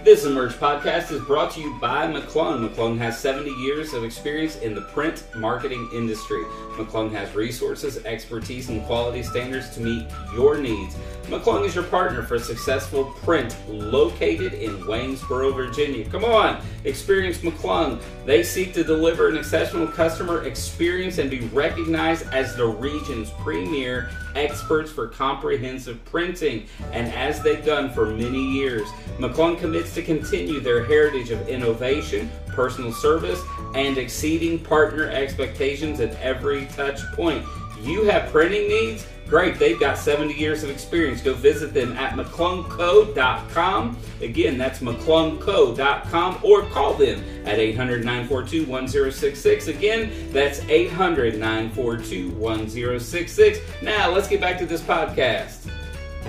This 0.03 0.25
Immerge 0.25 0.53
podcast 0.53 1.11
is 1.11 1.21
brought 1.21 1.51
to 1.51 1.61
you 1.61 1.77
by 1.79 2.07
McClung. 2.07 2.67
McClung 2.67 2.97
has 2.99 3.19
70 3.19 3.51
years 3.51 3.93
of 3.93 4.03
experience 4.03 4.55
in 4.57 4.73
the 4.73 4.81
print 4.81 5.23
marketing 5.35 5.89
industry. 5.93 6.43
McClung 6.75 7.11
has 7.11 7.33
resources, 7.35 7.97
expertise, 8.05 8.69
and 8.69 8.83
quality 8.85 9.23
standards 9.23 9.69
to 9.71 9.81
meet 9.81 10.07
your 10.33 10.57
needs. 10.57 10.95
McClung 11.27 11.65
is 11.65 11.75
your 11.75 11.83
partner 11.83 12.23
for 12.23 12.39
successful 12.39 13.03
print 13.03 13.53
located 13.67 14.53
in 14.53 14.77
Waynesboro, 14.87 15.53
Virginia. 15.53 16.09
Come 16.09 16.23
on, 16.23 16.61
experience 16.85 17.39
McClung. 17.39 18.01
They 18.25 18.43
seek 18.43 18.73
to 18.75 18.83
deliver 18.83 19.27
an 19.27 19.35
exceptional 19.35 19.87
customer 19.87 20.45
experience 20.45 21.17
and 21.17 21.29
be 21.29 21.41
recognized 21.47 22.27
as 22.31 22.55
the 22.55 22.65
region's 22.65 23.29
premier 23.41 24.09
experts 24.35 24.89
for 24.89 25.07
comprehensive 25.07 26.03
printing. 26.05 26.65
And 26.93 27.11
as 27.11 27.41
they've 27.41 27.65
done 27.65 27.91
for 27.91 28.05
many 28.05 28.41
years, 28.41 28.87
McClung 29.17 29.59
commits 29.59 29.93
to 29.95 30.03
continue 30.03 30.61
their 30.61 30.85
heritage 30.85 31.31
of 31.31 31.45
innovation, 31.49 32.31
personal 32.47 32.93
service, 32.93 33.41
and 33.75 33.97
exceeding 33.97 34.59
partner 34.59 35.09
expectations 35.09 35.99
at 35.99 36.15
every 36.21 36.67
touch 36.67 37.01
point. 37.15 37.45
You 37.81 38.03
have 38.05 38.31
printing 38.31 38.67
needs? 38.67 39.07
Great, 39.27 39.59
they've 39.59 39.79
got 39.79 39.97
70 39.97 40.33
years 40.33 40.63
of 40.63 40.69
experience. 40.69 41.21
Go 41.21 41.33
visit 41.33 41.73
them 41.73 41.93
at 41.97 42.13
McClungCo.com. 42.13 43.97
Again, 44.21 44.57
that's 44.57 44.79
McClungCo.com 44.79 46.39
or 46.43 46.61
call 46.69 46.93
them 46.93 47.23
at 47.45 47.59
800 47.59 48.05
942 48.05 48.65
1066. 48.65 49.67
Again, 49.67 50.11
that's 50.31 50.61
800 50.69 51.37
942 51.37 52.29
1066. 52.31 53.59
Now, 53.81 54.09
let's 54.09 54.29
get 54.29 54.39
back 54.39 54.57
to 54.59 54.65
this 54.65 54.81
podcast. 54.81 55.69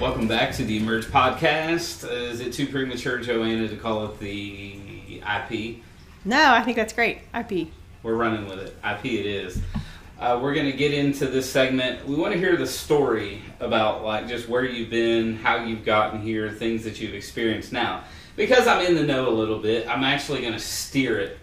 Welcome 0.01 0.27
back 0.27 0.53
to 0.55 0.65
the 0.65 0.77
Immerge 0.79 1.07
podcast. 1.07 2.05
Uh, 2.05 2.13
is 2.13 2.41
it 2.41 2.53
too 2.53 2.67
premature, 2.67 3.19
Joanna, 3.19 3.69
to 3.69 3.77
call 3.77 4.05
it 4.07 4.19
the 4.19 5.21
IP? 5.21 5.77
No, 6.25 6.53
I 6.53 6.63
think 6.63 6.77
that's 6.77 6.93
great. 6.93 7.19
IP. 7.33 7.69
We're 8.03 8.15
running 8.15 8.47
with 8.47 8.59
it. 8.59 8.77
IP 8.85 9.07
it 9.07 9.27
is. 9.27 9.61
Uh, 10.19 10.37
we're 10.43 10.53
going 10.53 10.67
to 10.67 10.77
get 10.77 10.93
into 10.93 11.27
this 11.27 11.49
segment. 11.49 12.05
We 12.05 12.17
want 12.17 12.33
to 12.33 12.39
hear 12.41 12.57
the 12.57 12.67
story 12.67 13.41
about 13.61 14.03
like 14.03 14.27
just 14.27 14.49
where 14.49 14.65
you've 14.65 14.91
been, 14.91 15.37
how 15.37 15.63
you've 15.63 15.85
gotten 15.85 16.21
here, 16.21 16.51
things 16.51 16.83
that 16.83 17.01
you've 17.01 17.15
experienced. 17.15 17.73
Now, 17.73 18.03
because 18.35 18.67
I'm 18.67 18.85
in 18.85 18.97
the 18.97 19.05
know 19.05 19.29
a 19.29 19.31
little 19.31 19.61
bit, 19.61 19.87
I'm 19.87 20.03
actually 20.03 20.41
going 20.41 20.55
to 20.55 20.59
steer 20.59 21.21
it. 21.21 21.39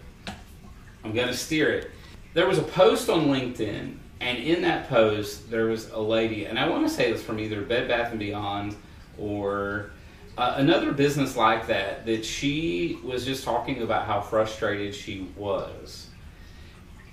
I'm 1.02 1.14
going 1.14 1.28
to 1.28 1.34
steer 1.34 1.70
it. 1.70 1.90
There 2.34 2.46
was 2.46 2.58
a 2.58 2.62
post 2.62 3.08
on 3.08 3.28
LinkedIn, 3.28 3.96
and 4.20 4.38
in 4.38 4.60
that 4.60 4.90
post 4.90 5.50
there 5.50 5.64
was 5.66 5.88
a 5.88 5.98
lady, 5.98 6.44
and 6.44 6.58
I 6.58 6.68
want 6.68 6.86
to 6.86 6.92
say 6.92 7.10
this 7.10 7.22
from 7.22 7.40
either 7.40 7.62
Bed 7.62 7.88
Bath 7.88 8.10
and 8.10 8.18
Beyond 8.18 8.76
or 9.16 9.92
uh, 10.36 10.56
another 10.58 10.92
business 10.92 11.34
like 11.34 11.66
that 11.68 12.04
that 12.04 12.26
she 12.26 12.98
was 13.02 13.24
just 13.24 13.42
talking 13.42 13.80
about 13.80 14.04
how 14.04 14.20
frustrated 14.20 14.94
she 14.94 15.30
was 15.34 16.08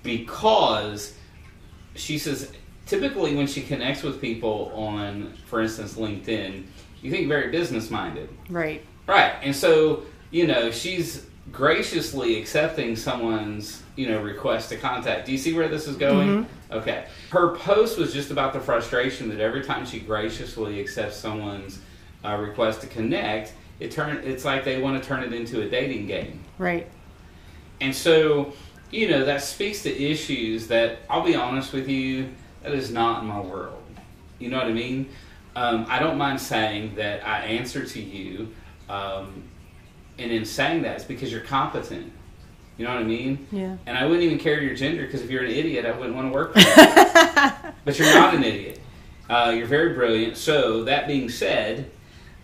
because 0.02 1.14
she 1.94 2.18
says 2.18 2.52
typically 2.86 3.34
when 3.34 3.46
she 3.46 3.62
connects 3.62 4.02
with 4.02 4.20
people 4.20 4.72
on, 4.74 5.34
for 5.46 5.60
instance, 5.60 5.94
LinkedIn, 5.94 6.64
you 7.02 7.10
think 7.10 7.28
very 7.28 7.50
business 7.50 7.90
minded. 7.90 8.28
Right. 8.48 8.84
Right. 9.06 9.34
And 9.42 9.54
so, 9.54 10.04
you 10.30 10.46
know, 10.46 10.70
she's 10.70 11.26
graciously 11.52 12.40
accepting 12.40 12.96
someone's, 12.96 13.82
you 13.96 14.08
know, 14.08 14.22
request 14.22 14.70
to 14.70 14.76
contact. 14.76 15.26
Do 15.26 15.32
you 15.32 15.38
see 15.38 15.52
where 15.52 15.68
this 15.68 15.86
is 15.86 15.96
going? 15.96 16.46
Okay. 16.70 17.06
Her 17.30 17.54
post 17.56 17.98
was 17.98 18.12
just 18.12 18.30
about 18.30 18.52
the 18.52 18.60
frustration 18.60 19.28
that 19.28 19.40
every 19.40 19.62
time 19.62 19.86
she 19.86 20.00
graciously 20.00 20.80
accepts 20.80 21.16
someone's 21.16 21.78
uh, 22.24 22.36
request 22.36 22.80
to 22.80 22.86
connect, 22.86 23.52
it 23.80 23.90
turn 23.90 24.16
it's 24.24 24.44
like 24.44 24.64
they 24.64 24.80
want 24.80 25.00
to 25.00 25.06
turn 25.06 25.22
it 25.22 25.32
into 25.32 25.62
a 25.62 25.68
dating 25.68 26.06
game. 26.06 26.42
Right. 26.58 26.88
And 27.80 27.94
so, 27.94 28.52
you 28.90 29.08
know, 29.08 29.24
that 29.24 29.42
speaks 29.42 29.82
to 29.82 30.02
issues 30.02 30.68
that 30.68 30.98
I'll 31.10 31.24
be 31.24 31.34
honest 31.34 31.72
with 31.72 31.88
you, 31.88 32.28
that 32.62 32.72
is 32.72 32.90
not 32.90 33.22
in 33.22 33.28
my 33.28 33.40
world. 33.40 33.82
You 34.38 34.50
know 34.50 34.58
what 34.58 34.66
I 34.66 34.72
mean? 34.72 35.08
Um, 35.56 35.86
I 35.88 35.98
don't 35.98 36.18
mind 36.18 36.40
saying 36.40 36.96
that 36.96 37.26
I 37.26 37.40
answer 37.40 37.84
to 37.84 38.00
you, 38.00 38.52
um, 38.88 39.44
and 40.18 40.30
in 40.30 40.44
saying 40.44 40.82
that, 40.82 40.96
it's 40.96 41.04
because 41.04 41.30
you're 41.30 41.42
competent. 41.42 42.12
You 42.76 42.84
know 42.84 42.92
what 42.92 43.02
I 43.02 43.04
mean? 43.04 43.46
Yeah. 43.52 43.76
And 43.86 43.96
I 43.96 44.04
wouldn't 44.04 44.24
even 44.24 44.38
care 44.38 44.60
your 44.60 44.74
gender 44.74 45.04
because 45.04 45.22
if 45.22 45.30
you're 45.30 45.44
an 45.44 45.50
idiot, 45.50 45.86
I 45.86 45.92
wouldn't 45.92 46.16
want 46.16 46.28
to 46.28 46.34
work 46.34 46.54
with 46.54 46.66
you. 46.66 46.72
but 47.84 47.98
you're 47.98 48.12
not 48.14 48.34
an 48.34 48.42
idiot. 48.42 48.80
Uh, 49.30 49.54
you're 49.56 49.66
very 49.66 49.94
brilliant. 49.94 50.36
So 50.36 50.84
that 50.84 51.06
being 51.06 51.28
said, 51.28 51.90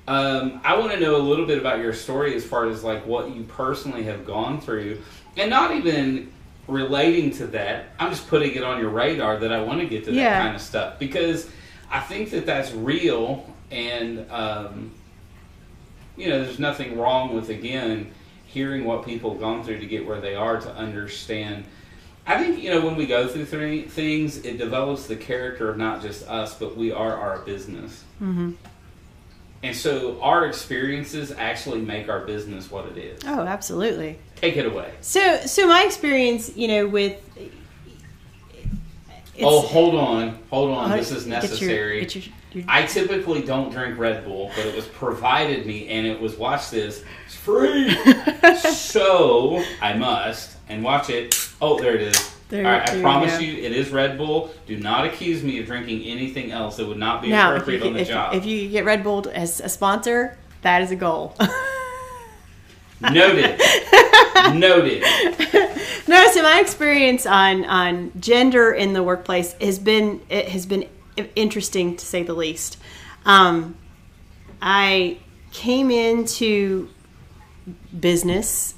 um, 0.06 0.60
I 0.64 0.78
want 0.78 0.92
to 0.92 1.00
know 1.00 1.16
a 1.16 1.18
little 1.18 1.46
bit 1.46 1.58
about 1.58 1.78
your 1.78 1.92
story 1.92 2.34
as 2.34 2.44
far 2.44 2.66
as 2.66 2.84
like 2.84 3.04
what 3.06 3.34
you 3.34 3.42
personally 3.42 4.04
have 4.04 4.24
gone 4.24 4.60
through, 4.60 5.00
and 5.36 5.50
not 5.50 5.72
even 5.72 6.32
relating 6.66 7.30
to 7.32 7.46
that. 7.48 7.86
I'm 7.98 8.10
just 8.10 8.28
putting 8.28 8.54
it 8.54 8.62
on 8.62 8.80
your 8.80 8.90
radar 8.90 9.38
that 9.38 9.52
I 9.52 9.62
want 9.62 9.80
to 9.80 9.86
get 9.86 10.04
to 10.04 10.12
that 10.12 10.42
kind 10.42 10.54
of 10.54 10.62
stuff 10.62 10.98
because 10.98 11.48
I 11.90 12.00
think 12.00 12.30
that 12.30 12.46
that's 12.46 12.72
real, 12.72 13.52
and 13.70 14.30
um, 14.30 14.92
you 16.16 16.28
know, 16.28 16.42
there's 16.44 16.58
nothing 16.58 16.98
wrong 16.98 17.34
with 17.34 17.48
again 17.48 18.12
hearing 18.46 18.84
what 18.84 19.04
people 19.04 19.30
have 19.30 19.40
gone 19.40 19.62
through 19.62 19.78
to 19.78 19.86
get 19.86 20.06
where 20.06 20.20
they 20.20 20.34
are 20.34 20.60
to 20.60 20.74
understand. 20.74 21.64
I 22.26 22.42
think 22.42 22.62
you 22.62 22.70
know 22.70 22.84
when 22.84 22.96
we 22.96 23.06
go 23.06 23.26
through 23.26 23.46
three 23.46 23.82
things, 23.82 24.44
it 24.44 24.58
develops 24.58 25.06
the 25.06 25.16
character 25.16 25.70
of 25.70 25.76
not 25.76 26.02
just 26.02 26.28
us, 26.28 26.54
but 26.54 26.76
we 26.76 26.92
are 26.92 27.16
our 27.16 27.38
business. 27.40 28.04
Mm-hmm. 28.20 28.52
And 29.62 29.76
so 29.76 30.20
our 30.22 30.46
experiences 30.46 31.32
actually 31.32 31.82
make 31.82 32.08
our 32.08 32.20
business 32.20 32.70
what 32.70 32.86
it 32.86 32.96
is. 32.96 33.20
Oh, 33.26 33.40
absolutely. 33.40 34.18
Take 34.40 34.56
it 34.56 34.66
away. 34.66 34.92
So, 35.00 35.40
so 35.46 35.66
my 35.66 35.82
experience, 35.84 36.56
you 36.56 36.68
know, 36.68 36.86
with 36.86 37.18
it's, 39.34 39.46
oh, 39.46 39.60
hold 39.60 39.94
on, 39.94 40.38
hold 40.50 40.70
on. 40.70 40.90
This 40.90 41.10
is 41.10 41.24
get 41.24 41.30
your- 41.30 41.40
necessary. 41.42 42.00
get 42.00 42.14
your- 42.16 42.24
your- 42.52 42.64
I 42.68 42.82
typically 42.84 43.42
don't 43.42 43.70
drink 43.70 43.98
Red 43.98 44.24
Bull, 44.24 44.50
but 44.56 44.66
it 44.66 44.74
was 44.74 44.86
provided 44.86 45.66
me, 45.66 45.88
and 45.88 46.06
it 46.06 46.20
was 46.20 46.36
watch 46.36 46.70
this. 46.70 47.04
It's 47.26 47.34
free, 47.36 47.90
so 48.74 49.62
I 49.80 49.94
must 49.94 50.56
and 50.68 50.82
watch 50.82 51.10
it. 51.10 51.34
Oh, 51.62 51.78
there 51.78 51.94
it 51.94 52.02
is. 52.02 52.34
There- 52.48 52.66
All 52.66 52.72
right, 52.72 52.90
I 52.90 53.00
promise 53.00 53.34
go. 53.34 53.38
you, 53.38 53.62
it 53.62 53.72
is 53.72 53.90
Red 53.90 54.18
Bull. 54.18 54.50
Do 54.66 54.76
not 54.78 55.06
accuse 55.06 55.42
me 55.42 55.60
of 55.60 55.66
drinking 55.66 56.02
anything 56.02 56.50
else. 56.50 56.78
It 56.78 56.86
would 56.88 56.98
not 56.98 57.22
be 57.22 57.28
now, 57.28 57.52
appropriate 57.52 57.82
you, 57.82 57.86
on 57.88 57.92
the 57.94 58.00
if, 58.00 58.08
job. 58.08 58.34
if 58.34 58.44
you 58.44 58.68
get 58.68 58.84
Red 58.84 59.04
Bull 59.04 59.24
as 59.32 59.60
a 59.60 59.68
sponsor, 59.68 60.36
that 60.62 60.82
is 60.82 60.90
a 60.90 60.96
goal. 60.96 61.36
Noted. 63.00 63.58
Noted. 64.54 65.02
no, 66.08 66.30
so 66.32 66.42
my 66.42 66.60
experience 66.60 67.24
on 67.26 67.64
on 67.64 68.12
gender 68.20 68.72
in 68.72 68.92
the 68.92 69.02
workplace 69.02 69.54
has 69.54 69.78
been 69.78 70.20
it 70.28 70.48
has 70.48 70.66
been 70.66 70.86
interesting 71.34 71.96
to 71.96 72.04
say 72.04 72.22
the 72.22 72.34
least. 72.34 72.78
Um, 73.24 73.76
I 74.60 75.18
came 75.52 75.90
into 75.90 76.88
business 77.98 78.74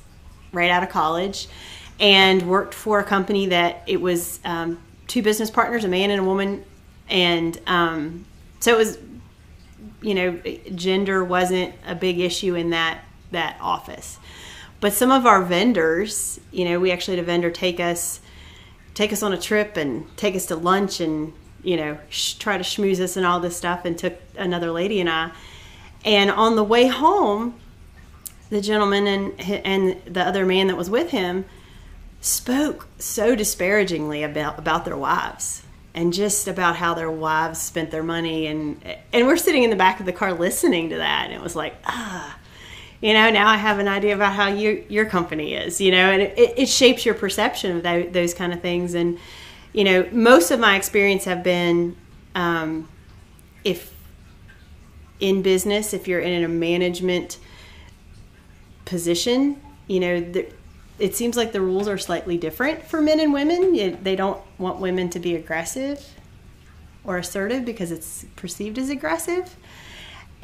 right 0.53 0.71
out 0.71 0.83
of 0.83 0.89
college 0.89 1.49
and 1.99 2.43
worked 2.43 2.75
for 2.75 3.01
a 3.01 3.05
company 3.05 3.47
that 3.47 3.83
it 3.87 4.01
was 4.01 4.41
um, 4.45 4.79
two 5.07 5.23
business 5.23 5.51
partners, 5.51 5.85
a 5.85 5.89
man 5.89 6.11
and 6.11 6.21
a 6.21 6.25
woman, 6.25 6.65
and 7.09 7.61
um, 7.67 8.25
so 8.61 8.75
it 8.75 8.79
was 8.79 8.99
you 10.01 10.15
know 10.15 10.37
gender 10.75 11.25
wasn't 11.25 11.75
a 11.87 11.95
big 11.95 12.21
issue 12.21 12.55
in 12.55 12.71
that 12.71 13.05
that 13.33 13.57
office. 13.61 14.19
But 14.81 14.93
some 14.93 15.11
of 15.11 15.27
our 15.27 15.43
vendors 15.43 16.41
you 16.51 16.65
know 16.65 16.79
we 16.79 16.93
actually 16.93 17.17
had 17.17 17.25
a 17.25 17.27
vendor 17.27 17.51
take 17.51 17.81
us 17.81 18.21
take 18.95 19.13
us 19.13 19.23
on 19.23 19.33
a 19.33 19.39
trip 19.39 19.77
and 19.77 20.17
take 20.17 20.37
us 20.37 20.47
to 20.47 20.57
lunch 20.57 21.01
and 21.01 21.33
you 21.63 21.77
know 21.77 21.99
sh- 22.09 22.35
try 22.35 22.57
to 22.57 22.65
schmooze 22.65 23.01
us 23.01 23.17
and 23.17 23.27
all 23.27 23.41
this 23.41 23.57
stuff 23.57 23.85
and 23.85 23.99
took 23.99 24.15
another 24.37 24.71
lady 24.71 25.01
and 25.01 25.11
i. 25.11 25.31
And 26.05 26.31
on 26.31 26.57
the 26.57 26.65
way 26.65 26.89
home 26.89 27.61
the 28.51 28.61
gentleman 28.61 29.07
and 29.07 29.41
and 29.41 30.03
the 30.05 30.23
other 30.23 30.45
man 30.45 30.67
that 30.67 30.77
was 30.77 30.91
with 30.91 31.11
him 31.11 31.45
spoke 32.21 32.87
so 32.99 33.35
disparagingly 33.35 34.23
about 34.23 34.59
about 34.59 34.85
their 34.85 34.97
wives 34.97 35.63
and 35.95 36.13
just 36.13 36.49
about 36.49 36.77
how 36.77 36.95
their 36.95 37.11
wives 37.11 37.61
spent 37.61 37.91
their 37.91 38.03
money 38.03 38.47
and 38.47 38.83
and 39.13 39.27
we're 39.27 39.37
sitting 39.37 39.63
in 39.63 39.71
the 39.71 39.77
back 39.77 40.01
of 40.01 40.07
the 40.07 40.13
car 40.13 40.33
listening 40.33 40.91
to 40.91 40.97
that 40.97 41.25
and 41.25 41.33
it 41.33 41.41
was 41.41 41.57
like 41.57 41.75
ah 41.87 42.39
you 43.03 43.13
know 43.13 43.29
now 43.31 43.49
i 43.49 43.57
have 43.57 43.79
an 43.79 43.89
idea 43.89 44.15
about 44.15 44.33
how 44.33 44.49
your 44.49 44.73
your 44.89 45.05
company 45.05 45.53
is 45.53 45.81
you 45.81 45.91
know 45.91 46.11
and 46.11 46.23
it, 46.23 46.55
it 46.57 46.67
shapes 46.67 47.05
your 47.05 47.15
perception 47.15 47.77
of 47.77 47.83
tho- 47.83 48.09
those 48.09 48.33
kind 48.33 48.55
of 48.55 48.63
things. 48.63 48.95
And 48.95 49.19
you 49.75 49.85
know 49.85 50.09
most 50.11 50.51
of 50.51 50.59
my 50.59 50.77
experience 50.77 51.25
have 51.25 51.43
been 51.43 51.97
um, 52.35 52.89
if 53.65 53.93
in 55.21 55.43
business 55.43 55.93
if 55.93 56.09
you're 56.09 56.21
in 56.21 56.43
a 56.43 56.49
management 56.49 57.39
position 58.85 59.61
you 59.87 60.01
know 60.01 60.21
the, 60.21 60.47
it 60.99 61.17
seems 61.17 61.37
like 61.37 61.53
the 61.53 61.61
rules 61.61 61.89
are 61.89 61.99
slightly 61.99 62.37
different 62.39 62.85
for 62.85 63.01
men 63.01 63.19
and 63.19 63.33
women. 63.33 63.99
They 64.05 64.15
don't 64.15 64.41
want 64.59 64.79
women 64.79 65.11
to 65.11 65.19
be 65.19 65.35
aggressive 65.35 66.07
or 67.03 67.19
assertive 67.19 67.65
because 67.65 67.91
it's 67.91 68.25
perceived 68.37 68.79
as 68.79 68.89
aggressive. 68.89 69.57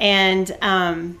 And 0.01 0.57
um, 0.61 1.19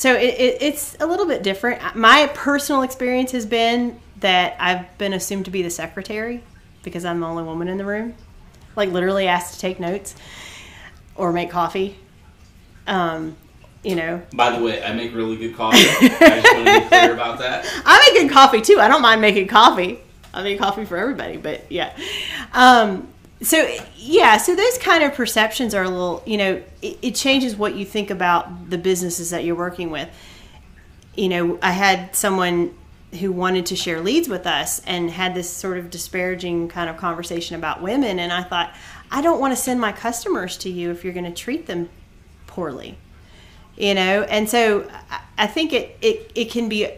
so 0.00 0.14
it, 0.14 0.34
it, 0.34 0.62
it's 0.62 0.96
a 0.98 1.06
little 1.06 1.26
bit 1.26 1.42
different 1.42 1.94
my 1.94 2.26
personal 2.32 2.80
experience 2.82 3.32
has 3.32 3.44
been 3.44 4.00
that 4.20 4.56
i've 4.58 4.96
been 4.96 5.12
assumed 5.12 5.44
to 5.44 5.50
be 5.50 5.62
the 5.62 5.70
secretary 5.70 6.42
because 6.82 7.04
i'm 7.04 7.20
the 7.20 7.26
only 7.26 7.42
woman 7.42 7.68
in 7.68 7.76
the 7.76 7.84
room 7.84 8.14
like 8.76 8.88
literally 8.88 9.28
asked 9.28 9.54
to 9.54 9.60
take 9.60 9.78
notes 9.78 10.14
or 11.14 11.32
make 11.32 11.50
coffee 11.50 11.98
um, 12.86 13.36
you 13.82 13.94
know 13.94 14.22
By 14.34 14.56
the 14.56 14.64
way, 14.64 14.82
I 14.82 14.92
make 14.94 15.14
really 15.14 15.36
good 15.36 15.54
coffee. 15.54 15.78
I 15.78 16.40
just 16.40 16.54
want 16.54 16.66
to 16.66 16.80
be 16.80 16.86
clear 16.88 17.12
about 17.20 17.38
that. 17.38 17.64
I 17.84 18.10
make 18.12 18.22
good 18.22 18.32
coffee 18.32 18.60
too. 18.62 18.78
I 18.80 18.88
don't 18.88 19.02
mind 19.02 19.20
making 19.20 19.48
coffee. 19.48 20.00
I 20.34 20.42
make 20.42 20.58
coffee 20.58 20.84
for 20.84 20.96
everybody, 20.96 21.36
but 21.36 21.70
yeah. 21.70 21.96
Um, 22.52 23.08
so 23.42 23.76
yeah, 23.96 24.36
so 24.36 24.54
those 24.54 24.78
kind 24.78 25.02
of 25.02 25.14
perceptions 25.14 25.74
are 25.74 25.82
a 25.82 25.88
little, 25.88 26.22
you 26.26 26.36
know, 26.36 26.62
it, 26.82 26.98
it 27.02 27.14
changes 27.14 27.56
what 27.56 27.74
you 27.74 27.84
think 27.84 28.10
about 28.10 28.70
the 28.70 28.78
businesses 28.78 29.30
that 29.30 29.44
you're 29.44 29.54
working 29.56 29.90
with. 29.90 30.08
You 31.16 31.28
know, 31.28 31.58
I 31.62 31.72
had 31.72 32.14
someone 32.14 32.74
who 33.18 33.32
wanted 33.32 33.66
to 33.66 33.76
share 33.76 34.00
leads 34.00 34.28
with 34.28 34.46
us 34.46 34.80
and 34.86 35.10
had 35.10 35.34
this 35.34 35.48
sort 35.50 35.78
of 35.78 35.90
disparaging 35.90 36.68
kind 36.68 36.88
of 36.88 36.96
conversation 36.96 37.56
about 37.56 37.82
women, 37.82 38.18
and 38.18 38.32
I 38.32 38.42
thought, 38.42 38.72
I 39.10 39.20
don't 39.22 39.40
want 39.40 39.52
to 39.52 39.56
send 39.56 39.80
my 39.80 39.90
customers 39.92 40.56
to 40.58 40.70
you 40.70 40.90
if 40.90 41.02
you're 41.02 41.12
going 41.12 41.24
to 41.24 41.32
treat 41.32 41.66
them 41.66 41.88
poorly 42.46 42.96
you 43.76 43.94
know 43.94 44.22
and 44.24 44.50
so 44.50 44.84
I- 45.08 45.20
i 45.38 45.46
think 45.46 45.72
it, 45.72 45.96
it 46.02 46.32
it 46.34 46.50
can 46.50 46.68
be 46.68 46.88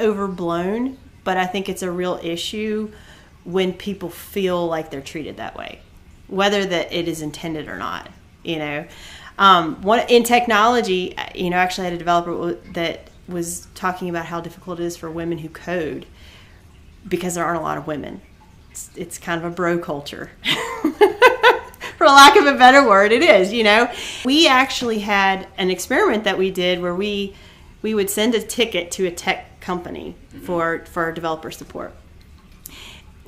overblown 0.00 0.96
but 1.24 1.36
i 1.36 1.46
think 1.46 1.68
it's 1.68 1.82
a 1.82 1.90
real 1.90 2.18
issue 2.22 2.90
when 3.44 3.72
people 3.72 4.10
feel 4.10 4.66
like 4.66 4.90
they're 4.90 5.00
treated 5.00 5.36
that 5.36 5.56
way 5.56 5.80
whether 6.28 6.64
that 6.64 6.92
it 6.92 7.08
is 7.08 7.22
intended 7.22 7.68
or 7.68 7.76
not 7.76 8.08
you 8.42 8.58
know? 8.58 8.86
Um, 9.38 9.82
one 9.82 10.00
in 10.08 10.22
technology 10.22 11.14
you 11.34 11.50
know 11.50 11.56
actually 11.56 11.86
I 11.86 11.90
had 11.90 11.94
a 11.94 11.98
developer 11.98 12.54
that 12.72 13.10
was 13.30 13.66
talking 13.74 14.08
about 14.08 14.26
how 14.26 14.40
difficult 14.40 14.80
it 14.80 14.84
is 14.84 14.96
for 14.96 15.10
women 15.10 15.38
who 15.38 15.48
code 15.48 16.06
because 17.06 17.34
there 17.34 17.44
aren't 17.44 17.60
a 17.60 17.62
lot 17.62 17.78
of 17.78 17.86
women. 17.86 18.20
It's, 18.70 18.90
it's 18.96 19.18
kind 19.18 19.42
of 19.42 19.50
a 19.50 19.54
bro 19.54 19.78
culture. 19.78 20.30
For 21.96 22.06
lack 22.06 22.36
of 22.36 22.46
a 22.46 22.54
better 22.54 22.86
word 22.86 23.12
it 23.12 23.22
is 23.22 23.52
you 23.52 23.64
know? 23.64 23.90
We 24.24 24.48
actually 24.48 25.00
had 25.00 25.46
an 25.58 25.70
experiment 25.70 26.24
that 26.24 26.38
we 26.38 26.50
did 26.50 26.80
where 26.80 26.94
we 26.94 27.34
we 27.82 27.94
would 27.94 28.10
send 28.10 28.34
a 28.34 28.42
ticket 28.42 28.90
to 28.92 29.06
a 29.06 29.10
tech 29.10 29.60
company 29.60 30.14
for 30.42 30.84
for 30.86 31.12
developer 31.12 31.50
support 31.50 31.94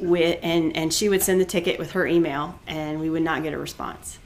with 0.02 0.38
and 0.42 0.76
and 0.76 0.92
she 0.92 1.08
would 1.08 1.22
send 1.22 1.40
the 1.40 1.44
ticket 1.44 1.78
with 1.78 1.92
her 1.92 2.06
email 2.06 2.58
and 2.66 3.00
we 3.00 3.08
would 3.08 3.22
not 3.22 3.42
get 3.42 3.54
a 3.54 3.58
response 3.58 4.18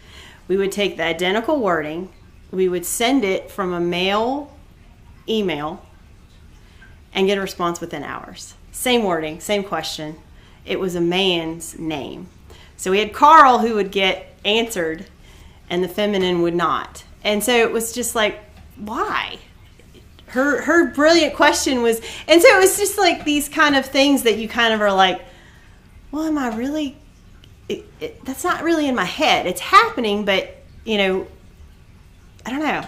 we 0.49 0.57
would 0.57 0.73
take 0.73 0.97
the 0.97 1.05
identical 1.05 1.61
wording 1.61 2.11
we 2.51 2.69
would 2.69 2.87
send 2.87 3.25
it 3.25 3.51
from 3.51 3.73
a 3.73 3.81
mail 3.81 4.53
email 5.29 5.83
and 7.13 7.27
get 7.27 7.39
a 7.39 7.41
response 7.41 7.81
within 7.81 8.05
hours. 8.05 8.55
Same 8.73 9.03
wording, 9.03 9.41
same 9.41 9.65
question. 9.65 10.17
It 10.65 10.79
was 10.79 10.95
a 10.95 11.01
man's 11.01 11.79
name. 11.79 12.29
So 12.77 12.91
we 12.91 12.99
had 12.99 13.13
Carl 13.13 13.59
who 13.59 13.75
would 13.75 13.91
get 13.91 14.35
answered 14.45 15.07
and 15.71 15.83
the 15.83 15.89
feminine 15.89 16.43
would 16.43 16.55
not. 16.55 17.05
And 17.25 17.43
so 17.43 17.57
it 17.57 17.73
was 17.73 17.93
just 17.93 18.15
like, 18.15 18.39
why? 18.77 19.39
Her 20.27 20.61
her 20.63 20.93
brilliant 20.93 21.35
question 21.35 21.83
was 21.83 22.01
and 22.29 22.43
so 22.43 22.49
it 22.49 22.61
was 22.61 22.77
just 22.77 22.99
like 22.99 23.25
these 23.25 23.49
kind 23.49 23.75
of 23.77 23.87
things 23.87 24.25
that 24.25 24.39
you 24.39 24.49
kind 24.49 24.75
of 24.75 24.81
are 24.81 24.93
like, 24.93 25.23
well, 26.11 26.25
am 26.25 26.39
I 26.39 26.57
really 26.57 26.97
it, 27.69 27.85
it, 28.01 28.25
that's 28.25 28.45
not 28.45 28.63
really 28.63 28.87
in 28.89 28.95
my 28.95 29.05
head. 29.05 29.47
It's 29.47 29.61
happening, 29.61 30.25
but 30.25 30.57
you 30.85 30.99
know, 30.99 31.27
I 32.45 32.51
don't 32.51 32.61
know. 32.61 32.85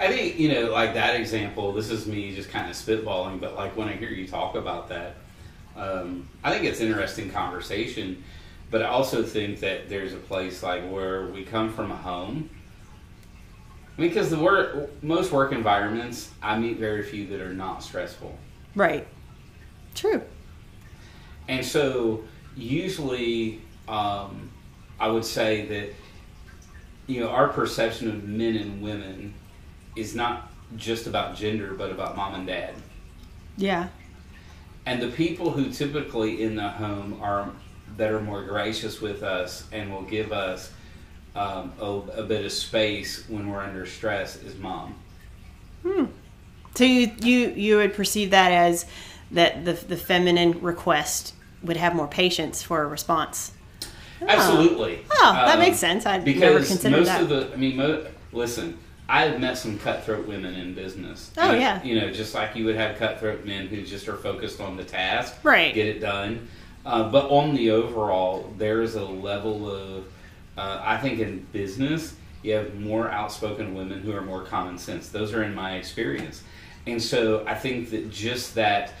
I 0.00 0.08
think 0.08 0.38
you 0.38 0.52
know, 0.52 0.72
like 0.72 0.94
that 0.94 1.16
example. 1.16 1.72
This 1.72 1.90
is 1.90 2.06
me 2.06 2.34
just 2.34 2.48
kind 2.48 2.68
of 2.68 2.76
spitballing, 2.76 3.40
but 3.40 3.54
like 3.54 3.76
when 3.76 3.88
I 3.88 3.92
hear 3.92 4.10
you 4.10 4.26
talk 4.26 4.54
about 4.54 4.88
that, 4.88 5.16
um, 5.76 6.28
I 6.42 6.50
think 6.50 6.64
it's 6.64 6.80
interesting 6.80 7.30
conversation. 7.30 8.22
But 8.70 8.82
I 8.82 8.86
also 8.86 9.22
think 9.22 9.60
that 9.60 9.88
there's 9.88 10.12
a 10.12 10.18
place 10.18 10.62
like 10.62 10.88
where 10.90 11.26
we 11.26 11.44
come 11.44 11.72
from 11.72 11.90
a 11.90 11.96
home. 11.96 12.48
I 13.96 14.00
mean, 14.00 14.10
because 14.10 14.30
the 14.30 14.38
work, 14.38 15.02
most 15.02 15.32
work 15.32 15.52
environments, 15.52 16.30
I 16.40 16.56
meet 16.58 16.78
very 16.78 17.02
few 17.02 17.26
that 17.26 17.40
are 17.40 17.52
not 17.52 17.82
stressful. 17.82 18.38
Right. 18.74 19.06
True. 19.94 20.22
And 21.48 21.66
so, 21.66 22.22
usually, 22.60 23.60
um, 23.88 24.50
I 24.98 25.08
would 25.08 25.24
say 25.24 25.66
that 25.66 25.94
you 27.06 27.20
know 27.20 27.28
our 27.28 27.48
perception 27.48 28.08
of 28.08 28.24
men 28.24 28.56
and 28.56 28.82
women 28.82 29.34
is 29.96 30.14
not 30.14 30.50
just 30.76 31.06
about 31.06 31.36
gender, 31.36 31.74
but 31.74 31.90
about 31.90 32.16
mom 32.16 32.34
and 32.34 32.46
dad. 32.46 32.74
Yeah. 33.56 33.88
And 34.86 35.02
the 35.02 35.08
people 35.08 35.50
who 35.50 35.70
typically 35.70 36.42
in 36.42 36.56
the 36.56 36.68
home 36.68 37.20
are 37.20 37.50
that 37.96 38.10
are 38.12 38.20
more 38.20 38.42
gracious 38.44 39.00
with 39.00 39.22
us 39.22 39.66
and 39.72 39.92
will 39.92 40.02
give 40.02 40.32
us 40.32 40.72
um, 41.34 41.72
a, 41.80 41.86
a, 41.86 42.22
bit 42.22 42.44
of 42.44 42.52
space 42.52 43.28
when 43.28 43.48
we're 43.48 43.60
under 43.60 43.84
stress 43.84 44.36
is 44.36 44.56
mom. 44.56 44.94
Hmm. 45.82 46.06
So 46.74 46.84
you 46.84 47.12
you 47.20 47.50
you 47.50 47.76
would 47.76 47.94
perceive 47.94 48.30
that 48.30 48.52
as 48.52 48.86
that 49.30 49.64
the 49.64 49.72
the 49.72 49.96
feminine 49.96 50.60
request 50.60 51.34
would 51.62 51.76
have 51.76 51.94
more 51.94 52.08
patience 52.08 52.62
for 52.62 52.82
a 52.82 52.86
response. 52.86 53.52
Oh. 54.22 54.26
Absolutely. 54.28 55.04
Oh, 55.10 55.32
that 55.32 55.54
um, 55.54 55.60
makes 55.60 55.78
sense. 55.78 56.06
I'd 56.06 56.26
never 56.26 56.58
considered 56.58 56.98
most 56.98 57.06
that. 57.06 57.22
of 57.22 57.28
the, 57.28 57.52
I 57.52 57.56
mean, 57.56 57.76
mo- 57.76 58.06
listen, 58.32 58.78
I've 59.08 59.40
met 59.40 59.58
some 59.58 59.78
cutthroat 59.78 60.26
women 60.26 60.54
in 60.54 60.74
business. 60.74 61.32
Oh 61.36 61.52
yeah. 61.52 61.82
You 61.82 62.00
know, 62.00 62.10
just 62.10 62.34
like 62.34 62.54
you 62.54 62.64
would 62.66 62.76
have 62.76 62.96
cutthroat 62.96 63.44
men 63.44 63.66
who 63.66 63.82
just 63.82 64.08
are 64.08 64.16
focused 64.16 64.60
on 64.60 64.76
the 64.76 64.84
task, 64.84 65.34
right? 65.42 65.74
Get 65.74 65.86
it 65.86 66.00
done. 66.00 66.48
Uh, 66.86 67.10
but 67.10 67.28
on 67.30 67.54
the 67.54 67.72
overall, 67.72 68.54
there 68.56 68.82
is 68.82 68.94
a 68.94 69.04
level 69.04 69.70
of, 69.70 70.04
uh, 70.56 70.80
I 70.82 70.96
think, 70.96 71.18
in 71.18 71.46
business, 71.52 72.14
you 72.42 72.54
have 72.54 72.74
more 72.76 73.10
outspoken 73.10 73.74
women 73.74 74.00
who 74.00 74.12
are 74.12 74.22
more 74.22 74.44
common 74.44 74.78
sense. 74.78 75.08
Those 75.08 75.34
are 75.34 75.42
in 75.42 75.54
my 75.54 75.76
experience, 75.76 76.42
and 76.86 77.02
so 77.02 77.44
I 77.46 77.54
think 77.54 77.90
that 77.90 78.10
just 78.10 78.54
that 78.54 78.94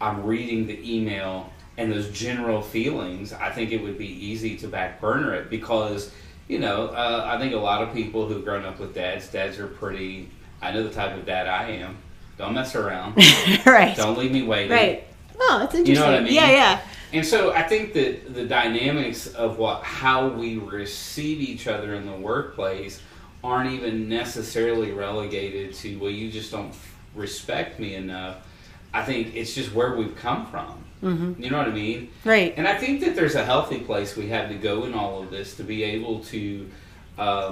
I'm 0.00 0.24
reading 0.24 0.66
the 0.66 0.96
email 0.96 1.52
and 1.76 1.92
those 1.92 2.10
general 2.10 2.60
feelings, 2.60 3.32
I 3.32 3.50
think 3.50 3.72
it 3.72 3.82
would 3.82 3.98
be 3.98 4.08
easy 4.08 4.56
to 4.58 4.68
back 4.68 5.00
burner 5.00 5.34
it 5.34 5.50
because 5.50 6.12
you 6.48 6.58
know, 6.58 6.88
uh, 6.88 7.24
I 7.26 7.38
think 7.38 7.54
a 7.54 7.58
lot 7.58 7.82
of 7.82 7.94
people 7.94 8.26
who've 8.26 8.44
grown 8.44 8.64
up 8.64 8.78
with 8.78 8.94
dads, 8.94 9.28
dads 9.28 9.58
are 9.58 9.66
pretty. 9.66 10.28
I 10.60 10.72
know 10.72 10.82
the 10.82 10.90
type 10.90 11.16
of 11.16 11.24
dad 11.24 11.46
I 11.46 11.70
am. 11.70 11.96
Don't 12.36 12.54
mess 12.54 12.74
around. 12.74 13.16
right. 13.66 13.96
Don't 13.96 14.18
leave 14.18 14.32
me 14.32 14.42
waiting. 14.42 14.70
Right. 14.70 15.06
Oh, 15.38 15.58
that's 15.60 15.74
interesting. 15.74 15.94
You 15.94 16.00
know 16.00 16.12
what 16.12 16.20
I 16.20 16.24
mean? 16.24 16.34
Yeah, 16.34 16.50
yeah. 16.50 16.80
And 17.12 17.26
so 17.26 17.52
I 17.52 17.62
think 17.62 17.92
that 17.94 18.34
the 18.34 18.46
dynamics 18.46 19.28
of 19.28 19.58
what 19.58 19.82
how 19.82 20.28
we 20.28 20.58
receive 20.58 21.40
each 21.40 21.66
other 21.66 21.94
in 21.94 22.06
the 22.06 22.16
workplace 22.16 23.00
aren't 23.44 23.70
even 23.70 24.08
necessarily 24.08 24.92
relegated 24.92 25.74
to 25.74 25.98
well, 25.98 26.10
you 26.10 26.30
just 26.30 26.50
don't 26.50 26.74
respect 27.14 27.78
me 27.78 27.94
enough. 27.94 28.46
I 28.94 29.04
think 29.04 29.34
it's 29.34 29.54
just 29.54 29.72
where 29.74 29.96
we've 29.96 30.16
come 30.16 30.46
from. 30.46 30.84
Mm-hmm. 31.02 31.42
You 31.42 31.50
know 31.50 31.58
what 31.58 31.68
I 31.68 31.72
mean? 31.72 32.10
Right. 32.24 32.54
And 32.56 32.68
I 32.68 32.78
think 32.78 33.00
that 33.00 33.16
there's 33.16 33.34
a 33.34 33.44
healthy 33.44 33.80
place 33.80 34.16
we 34.16 34.28
have 34.28 34.48
to 34.50 34.54
go 34.54 34.84
in 34.84 34.94
all 34.94 35.20
of 35.22 35.30
this 35.30 35.56
to 35.56 35.64
be 35.64 35.82
able 35.82 36.20
to. 36.26 36.70
Because 37.16 37.42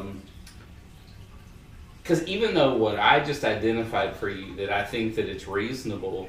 um, 2.21 2.29
even 2.29 2.55
though 2.55 2.77
what 2.77 2.99
I 2.99 3.21
just 3.25 3.45
identified 3.45 4.15
for 4.17 4.29
you, 4.29 4.55
that 4.57 4.71
I 4.71 4.85
think 4.85 5.17
that 5.17 5.29
it's 5.29 5.49
reasonable, 5.49 6.29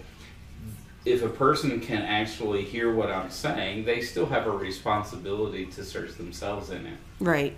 if 1.05 1.23
a 1.23 1.29
person 1.29 1.79
can 1.79 2.01
actually 2.01 2.63
hear 2.63 2.93
what 2.93 3.12
I'm 3.12 3.29
saying, 3.29 3.86
they 3.86 4.01
still 4.01 4.25
have 4.25 4.47
a 4.47 4.51
responsibility 4.51 5.67
to 5.67 5.84
search 5.84 6.15
themselves 6.15 6.71
in 6.71 6.88
it. 6.88 6.97
Right. 7.19 7.55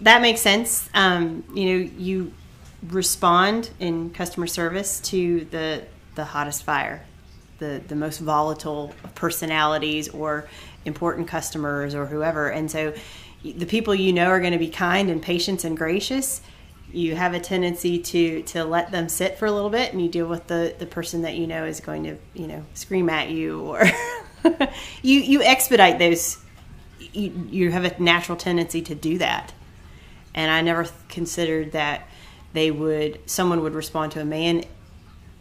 That 0.00 0.20
makes 0.20 0.40
sense. 0.40 0.88
Um, 0.94 1.44
you 1.54 1.64
know, 1.64 1.90
you 1.96 2.32
respond 2.88 3.70
in 3.78 4.10
customer 4.10 4.46
service 4.46 5.00
to 5.00 5.44
the 5.46 5.84
the 6.14 6.24
hottest 6.24 6.64
fire 6.64 7.04
the, 7.58 7.82
the 7.88 7.96
most 7.96 8.18
volatile 8.20 8.94
personalities 9.14 10.08
or 10.08 10.48
important 10.84 11.28
customers 11.28 11.94
or 11.94 12.06
whoever. 12.06 12.48
And 12.48 12.70
so 12.70 12.94
the 13.42 13.66
people 13.66 13.94
you 13.94 14.12
know 14.12 14.26
are 14.26 14.40
going 14.40 14.52
to 14.52 14.58
be 14.58 14.68
kind 14.68 15.10
and 15.10 15.22
patient 15.22 15.64
and 15.64 15.76
gracious. 15.76 16.40
You 16.92 17.16
have 17.16 17.34
a 17.34 17.40
tendency 17.40 17.98
to, 17.98 18.42
to 18.42 18.64
let 18.64 18.90
them 18.90 19.08
sit 19.08 19.38
for 19.38 19.46
a 19.46 19.52
little 19.52 19.70
bit 19.70 19.92
and 19.92 20.00
you 20.00 20.08
deal 20.08 20.26
with 20.26 20.46
the, 20.46 20.74
the 20.78 20.86
person 20.86 21.22
that 21.22 21.36
you 21.36 21.46
know 21.46 21.64
is 21.64 21.80
going 21.80 22.04
to, 22.04 22.16
you 22.34 22.46
know, 22.46 22.64
scream 22.74 23.10
at 23.10 23.28
you 23.28 23.60
or 23.60 23.84
you, 25.02 25.20
you 25.20 25.42
expedite 25.42 25.98
those. 25.98 26.38
You, 27.12 27.48
you 27.50 27.70
have 27.70 27.84
a 27.84 28.02
natural 28.02 28.36
tendency 28.36 28.82
to 28.82 28.94
do 28.94 29.18
that. 29.18 29.52
And 30.34 30.50
I 30.50 30.62
never 30.62 30.86
considered 31.08 31.72
that 31.72 32.08
they 32.52 32.70
would, 32.70 33.20
someone 33.28 33.62
would 33.62 33.74
respond 33.74 34.12
to 34.12 34.20
a 34.20 34.24
man 34.24 34.64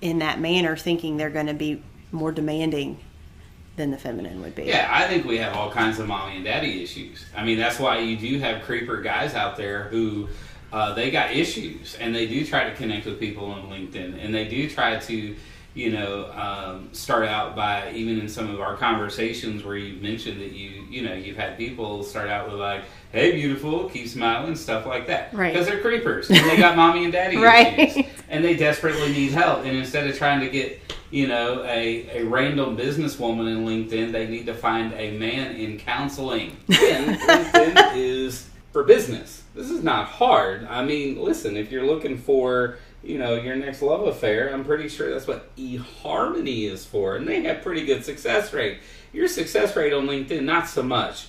in 0.02 0.20
that 0.20 0.40
manner 0.40 0.76
thinking 0.76 1.18
they're 1.18 1.30
going 1.30 1.48
to 1.48 1.54
be 1.54 1.82
more 2.12 2.32
demanding 2.32 3.00
than 3.78 3.92
the 3.92 3.98
feminine 3.98 4.42
would 4.42 4.56
be. 4.56 4.64
Yeah, 4.64 4.90
I 4.92 5.08
think 5.08 5.26
we 5.26 5.38
have 5.38 5.56
all 5.56 5.72
kinds 5.72 6.00
of 6.00 6.08
mommy 6.08 6.38
and 6.38 6.44
daddy 6.46 6.84
issues. 6.84 7.26
I 7.36 7.46
mean, 7.46 7.58
that's 7.58 7.80
why 7.80 8.00
you 8.00 8.18
do 8.18 8.40
have 8.40 8.64
creeper 8.64 9.02
guys 9.02 9.36
out 9.36 9.56
there 9.56 9.84
who 9.84 10.28
uh, 10.74 10.94
they 10.94 11.12
got 11.12 11.32
issues 11.32 11.96
and 11.96 12.14
they 12.14 12.28
do 12.28 12.46
try 12.46 12.70
to 12.70 12.76
connect 12.76 13.06
with 13.06 13.20
people 13.20 13.46
on 13.46 13.70
LinkedIn 13.70 14.24
and 14.24 14.34
they 14.34 14.48
do 14.48 14.68
try 14.68 14.98
to, 14.98 15.36
you 15.76 15.92
know, 15.92 16.32
um, 16.32 16.90
start 16.92 17.28
out 17.28 17.56
by 17.56 17.92
even 17.92 18.20
in 18.20 18.28
some 18.28 18.50
of 18.50 18.60
our 18.60 18.76
conversations 18.76 19.64
where 19.64 19.78
you 19.78 20.02
mentioned 20.02 20.42
that 20.42 20.54
you, 20.54 20.84
you 20.90 21.04
know, 21.04 21.14
you've 21.14 21.38
had 21.38 21.56
people 21.56 22.04
start 22.04 22.30
out 22.30 22.50
with 22.50 22.60
like, 22.60 22.84
"Hey, 23.12 23.34
beautiful, 23.34 23.88
keep 23.90 24.08
smiling," 24.08 24.56
stuff 24.56 24.88
like 24.88 25.06
that, 25.06 25.32
right? 25.36 25.54
Because 25.54 25.68
they're 25.68 25.82
creepers 25.82 26.32
and 26.32 26.40
they 26.50 26.58
got 26.58 26.76
mommy 26.76 27.04
and 27.04 27.14
daddy 27.14 27.38
right. 27.38 27.78
issues 27.78 28.06
and 28.30 28.44
they 28.44 28.56
desperately 28.56 29.12
need 29.12 29.32
help. 29.32 29.66
And 29.66 29.78
instead 29.78 30.08
of 30.08 30.18
trying 30.18 30.42
to 30.42 30.50
get 30.50 30.82
you 31.10 31.28
know, 31.28 31.64
a, 31.64 32.20
a 32.20 32.24
random 32.24 32.76
businesswoman 32.76 33.52
in 33.52 33.66
LinkedIn, 33.66 34.12
they 34.12 34.28
need 34.28 34.46
to 34.48 34.54
find 34.54 34.94
a 34.94 35.18
man 35.18 35.56
in 35.56 35.78
counseling. 35.78 36.58
And 36.70 37.18
LinkedIn 37.18 37.96
is 37.96 38.50
for 38.72 38.84
business. 38.84 39.44
This 39.56 39.70
is 39.70 39.84
not 39.84 40.08
hard. 40.08 40.66
I 40.70 40.84
mean, 40.84 41.22
listen, 41.22 41.58
if 41.58 41.72
you're 41.72 41.86
looking 41.86 42.18
for, 42.18 42.78
you 43.04 43.18
know, 43.18 43.36
your 43.36 43.56
next 43.56 43.82
love 43.82 44.08
affair, 44.08 44.54
I'm 44.54 44.66
pretty 44.66 44.90
sure 44.90 45.10
that's 45.10 45.28
what 45.28 45.56
eHarmony 45.56 46.70
is 46.70 46.86
for. 46.86 47.16
And 47.16 47.28
they 47.28 47.42
have 47.44 47.62
pretty 47.62 47.86
good 47.86 48.04
success 48.04 48.54
rate. 48.54 48.80
Your 49.14 49.28
success 49.28 49.76
rate 49.76 49.94
on 49.94 50.08
LinkedIn, 50.08 50.44
not 50.44 50.68
so 50.68 50.84
much. 50.84 51.28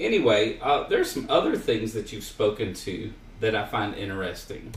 Anyway, 0.00 0.58
uh, 0.60 0.84
there's 0.88 1.10
some 1.10 1.26
other 1.28 1.56
things 1.56 1.92
that 1.92 2.12
you've 2.12 2.24
spoken 2.24 2.72
to 2.72 3.12
that 3.40 3.54
I 3.54 3.66
find 3.66 3.94
interesting 3.94 4.72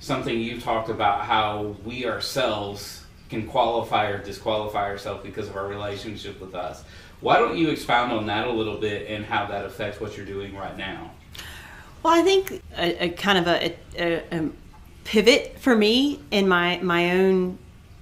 something 0.00 0.40
you 0.40 0.60
talked 0.60 0.88
about 0.88 1.24
how 1.26 1.76
we 1.84 2.06
ourselves 2.06 3.04
can 3.28 3.46
qualify 3.46 4.08
or 4.08 4.18
disqualify 4.18 4.88
ourselves 4.88 5.22
because 5.22 5.48
of 5.48 5.56
our 5.56 5.68
relationship 5.68 6.40
with 6.40 6.54
us. 6.54 6.82
Why 7.20 7.38
don't 7.38 7.56
you 7.56 7.68
expound 7.68 8.12
on 8.12 8.26
that 8.26 8.48
a 8.48 8.50
little 8.50 8.78
bit 8.78 9.08
and 9.08 9.24
how 9.24 9.46
that 9.46 9.64
affects 9.64 10.00
what 10.00 10.16
you're 10.16 10.26
doing 10.26 10.56
right 10.56 10.76
now? 10.76 11.12
Well, 12.02 12.18
I 12.18 12.22
think 12.22 12.62
a, 12.76 13.04
a 13.04 13.08
kind 13.10 13.38
of 13.38 13.46
a, 13.46 13.76
a, 13.96 14.22
a, 14.32 14.50
pivot 15.04 15.58
for 15.58 15.74
me 15.74 16.20
in 16.30 16.46
my 16.48 16.78
my 16.78 17.12
own 17.12 17.58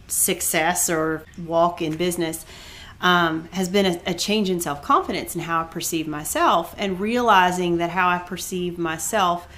success 0.08 0.90
or 0.90 1.24
walk 1.46 1.80
in 1.80 1.96
business 1.96 2.44
um, 3.00 3.48
has 3.52 3.68
been 3.68 4.00
a, 4.06 4.14
change 4.14 4.50
in 4.50 4.60
self 4.60 4.82
confidence 4.82 5.34
and 5.34 5.42
how 5.42 5.62
I 5.62 5.64
perceive 5.64 6.06
myself, 6.06 6.74
and 6.78 7.00
realizing 7.00 7.78
that 7.78 7.90
how 7.90 8.08
I 8.08 8.18
perceive 8.18 8.78
myself 8.78 9.48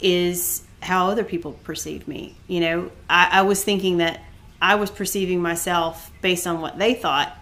is 0.00 0.62
how 0.82 1.08
other 1.08 1.24
people 1.24 1.52
perceive 1.64 2.08
me. 2.08 2.36
You 2.46 2.60
know, 2.60 2.90
I, 3.08 3.28
I 3.40 3.42
was 3.42 3.62
thinking 3.62 3.98
that 3.98 4.20
I 4.60 4.74
was 4.74 4.90
perceiving 4.90 5.40
myself 5.40 6.10
based 6.20 6.46
on 6.46 6.60
what 6.60 6.78
they 6.78 6.94
thought. 6.94 7.36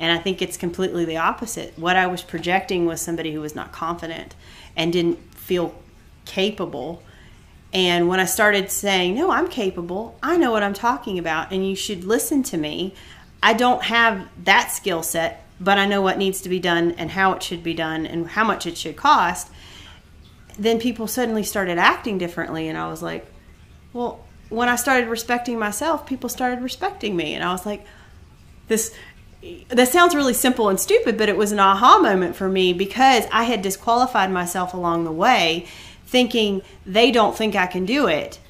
And 0.00 0.12
I 0.12 0.22
think 0.22 0.40
it's 0.40 0.56
completely 0.56 1.04
the 1.04 1.16
opposite. 1.16 1.76
What 1.76 1.96
I 1.96 2.06
was 2.06 2.22
projecting 2.22 2.86
was 2.86 3.00
somebody 3.00 3.32
who 3.32 3.40
was 3.40 3.54
not 3.54 3.72
confident 3.72 4.34
and 4.76 4.92
didn't 4.92 5.18
feel 5.34 5.74
capable. 6.24 7.02
And 7.72 8.08
when 8.08 8.20
I 8.20 8.24
started 8.24 8.70
saying, 8.70 9.16
no, 9.16 9.30
I'm 9.30 9.48
capable, 9.48 10.16
I 10.22 10.36
know 10.36 10.52
what 10.52 10.62
I'm 10.62 10.74
talking 10.74 11.18
about, 11.18 11.52
and 11.52 11.68
you 11.68 11.74
should 11.74 12.04
listen 12.04 12.42
to 12.44 12.56
me, 12.56 12.94
I 13.42 13.54
don't 13.54 13.82
have 13.84 14.28
that 14.44 14.70
skill 14.70 15.02
set, 15.02 15.44
but 15.60 15.78
I 15.78 15.86
know 15.86 16.00
what 16.00 16.16
needs 16.16 16.40
to 16.42 16.48
be 16.48 16.60
done 16.60 16.92
and 16.92 17.10
how 17.10 17.32
it 17.32 17.42
should 17.42 17.62
be 17.62 17.74
done 17.74 18.06
and 18.06 18.28
how 18.28 18.44
much 18.44 18.66
it 18.66 18.78
should 18.78 18.96
cost. 18.96 19.50
Then 20.58 20.80
people 20.80 21.06
suddenly 21.06 21.44
started 21.44 21.78
acting 21.78 22.18
differently, 22.18 22.68
and 22.68 22.76
I 22.76 22.88
was 22.88 23.02
like, 23.02 23.26
well, 23.92 24.24
when 24.48 24.68
I 24.68 24.76
started 24.76 25.08
respecting 25.08 25.58
myself, 25.58 26.06
people 26.06 26.28
started 26.28 26.62
respecting 26.62 27.14
me. 27.16 27.34
And 27.34 27.44
I 27.44 27.52
was 27.52 27.64
like, 27.64 27.86
this 28.66 28.94
that 29.70 29.86
sounds 29.88 30.16
really 30.16 30.34
simple 30.34 30.68
and 30.68 30.80
stupid, 30.80 31.16
but 31.16 31.28
it 31.28 31.36
was 31.36 31.52
an 31.52 31.60
aha 31.60 32.00
moment 32.00 32.34
for 32.34 32.48
me 32.48 32.72
because 32.72 33.24
I 33.30 33.44
had 33.44 33.62
disqualified 33.62 34.32
myself 34.32 34.74
along 34.74 35.04
the 35.04 35.12
way, 35.12 35.66
thinking 36.06 36.62
they 36.84 37.12
don't 37.12 37.36
think 37.36 37.54
I 37.54 37.66
can 37.66 37.84
do 37.84 38.08
it. 38.08 38.40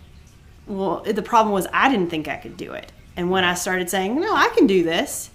Well, 0.67 1.03
the 1.03 1.23
problem 1.23 1.53
was 1.53 1.67
I 1.75 1.91
didn't 1.91 2.09
think 2.09 2.27
I 2.27 2.37
could 2.37 2.57
do 2.57 2.73
it. 2.73 2.91
And 3.17 3.31
when 3.31 3.45
I 3.45 3.53
started 3.53 3.91
saying, 3.91 4.19
no, 4.19 4.35
I 4.35 4.49
can 4.57 4.67
do 4.67 4.83
this, 4.83 5.31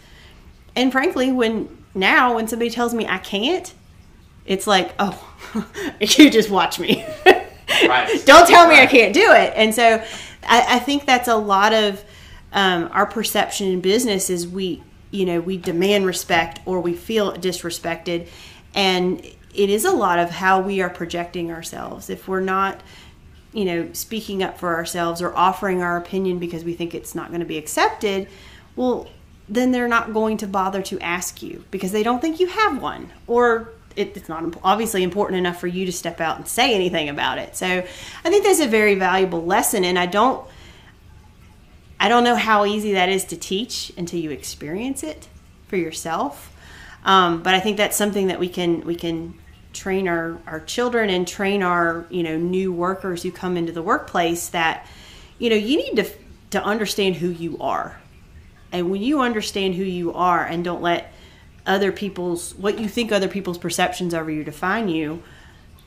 and 0.75 0.91
frankly, 0.91 1.31
when 1.31 1.83
now 1.93 2.35
when 2.35 2.47
somebody 2.47 2.71
tells 2.71 2.93
me 2.93 3.05
I 3.05 3.19
can't, 3.19 3.71
it's 4.45 4.67
like, 4.67 4.93
oh, 4.99 5.35
you 5.99 6.29
just 6.29 6.49
watch 6.49 6.79
me. 6.79 7.05
Right. 7.25 8.21
don't 8.25 8.47
tell 8.47 8.67
me 8.67 8.75
right. 8.75 8.87
I 8.87 8.91
can't 8.91 9.13
do 9.13 9.31
it. 9.31 9.53
And 9.55 9.73
so 9.73 10.03
I, 10.47 10.75
I 10.75 10.79
think 10.79 11.05
that's 11.05 11.27
a 11.27 11.35
lot 11.35 11.73
of 11.73 12.03
um, 12.51 12.89
our 12.91 13.05
perception 13.05 13.67
in 13.67 13.81
business 13.81 14.29
is 14.29 14.47
we 14.47 14.83
you 15.11 15.25
know 15.25 15.39
we 15.39 15.57
demand 15.57 16.05
respect 16.05 16.59
or 16.65 16.79
we 16.79 16.93
feel 16.93 17.33
disrespected 17.33 18.27
and 18.73 19.23
it 19.53 19.69
is 19.69 19.85
a 19.85 19.91
lot 19.91 20.19
of 20.19 20.29
how 20.29 20.59
we 20.59 20.81
are 20.81 20.89
projecting 20.89 21.51
ourselves 21.51 22.09
if 22.09 22.27
we're 22.27 22.39
not 22.39 22.81
you 23.53 23.65
know 23.65 23.91
speaking 23.93 24.41
up 24.41 24.57
for 24.57 24.75
ourselves 24.75 25.21
or 25.21 25.35
offering 25.35 25.81
our 25.81 25.97
opinion 25.97 26.39
because 26.39 26.63
we 26.63 26.73
think 26.73 26.93
it's 26.93 27.13
not 27.15 27.29
going 27.29 27.39
to 27.39 27.45
be 27.45 27.57
accepted 27.57 28.27
well 28.75 29.07
then 29.49 29.71
they're 29.71 29.87
not 29.87 30.13
going 30.13 30.37
to 30.37 30.47
bother 30.47 30.81
to 30.81 30.99
ask 30.99 31.43
you 31.43 31.63
because 31.69 31.91
they 31.91 32.01
don't 32.01 32.21
think 32.21 32.39
you 32.39 32.47
have 32.47 32.81
one 32.81 33.11
or 33.27 33.69
it, 33.95 34.15
it's 34.17 34.29
not 34.29 34.43
obviously 34.63 35.03
important 35.03 35.37
enough 35.37 35.59
for 35.59 35.67
you 35.67 35.85
to 35.85 35.91
step 35.91 36.21
out 36.21 36.37
and 36.37 36.47
say 36.47 36.73
anything 36.73 37.09
about 37.09 37.37
it 37.37 37.55
so 37.55 37.67
i 37.67 38.29
think 38.29 38.43
that's 38.43 38.59
a 38.59 38.67
very 38.67 38.95
valuable 38.95 39.43
lesson 39.43 39.83
and 39.83 39.97
i 39.97 40.05
don't 40.05 40.45
I 42.03 42.09
don't 42.09 42.25
know 42.25 42.35
how 42.35 42.65
easy 42.65 42.91
that 42.93 43.07
is 43.07 43.23
to 43.27 43.37
teach 43.37 43.93
until 43.95 44.19
you 44.19 44.31
experience 44.31 45.03
it 45.03 45.29
for 45.69 45.77
yourself. 45.77 46.53
Um, 47.05 47.41
but 47.41 47.53
I 47.53 47.61
think 47.61 47.77
that's 47.77 47.95
something 47.95 48.27
that 48.27 48.41
we 48.41 48.49
can 48.49 48.81
we 48.81 48.95
can 48.95 49.35
train 49.71 50.09
our, 50.09 50.37
our 50.45 50.59
children 50.59 51.09
and 51.09 51.25
train 51.25 51.63
our 51.63 52.05
you 52.09 52.21
know 52.21 52.35
new 52.35 52.73
workers 52.73 53.23
who 53.23 53.31
come 53.31 53.55
into 53.55 53.71
the 53.71 53.81
workplace 53.81 54.49
that 54.49 54.85
you 55.39 55.49
know 55.49 55.55
you 55.55 55.77
need 55.77 55.95
to 55.95 56.11
to 56.49 56.61
understand 56.61 57.15
who 57.15 57.29
you 57.29 57.57
are 57.59 57.97
and 58.73 58.91
when 58.91 59.01
you 59.01 59.21
understand 59.21 59.73
who 59.73 59.83
you 59.83 60.13
are 60.13 60.43
and 60.45 60.65
don't 60.65 60.81
let 60.81 61.12
other 61.65 61.91
people's 61.91 62.53
what 62.55 62.79
you 62.79 62.87
think 62.87 63.11
other 63.11 63.27
people's 63.27 63.57
perceptions 63.57 64.13
over 64.13 64.29
you 64.29 64.43
define 64.43 64.89
you 64.89 65.21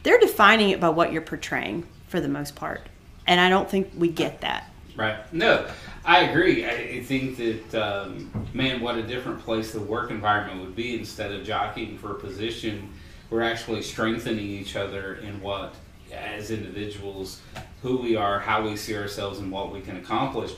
they're 0.02 0.18
defining 0.18 0.70
it 0.70 0.80
by 0.80 0.88
what 0.88 1.12
you're 1.12 1.22
portraying 1.22 1.86
for 2.08 2.20
the 2.20 2.28
most 2.28 2.54
part 2.54 2.82
and 3.26 3.40
i 3.40 3.48
don't 3.48 3.70
think 3.70 3.90
we 3.96 4.08
get 4.08 4.40
that 4.40 4.70
right 4.96 5.32
no 5.32 5.66
I 6.06 6.20
agree. 6.20 6.64
I 6.64 7.02
think 7.02 7.36
that 7.36 7.74
um, 7.74 8.30
man, 8.54 8.80
what 8.80 8.96
a 8.96 9.02
different 9.02 9.42
place 9.42 9.72
the 9.72 9.80
work 9.80 10.12
environment 10.12 10.60
would 10.60 10.76
be 10.76 10.96
instead 10.96 11.32
of 11.32 11.44
jockeying 11.44 11.98
for 11.98 12.12
a 12.12 12.14
position. 12.14 12.92
We're 13.28 13.42
actually 13.42 13.82
strengthening 13.82 14.46
each 14.46 14.76
other 14.76 15.16
in 15.16 15.40
what, 15.40 15.74
as 16.12 16.52
individuals, 16.52 17.40
who 17.82 17.96
we 17.96 18.14
are, 18.14 18.38
how 18.38 18.62
we 18.62 18.76
see 18.76 18.96
ourselves, 18.96 19.40
and 19.40 19.50
what 19.50 19.72
we 19.72 19.80
can 19.80 19.96
accomplish. 19.96 20.52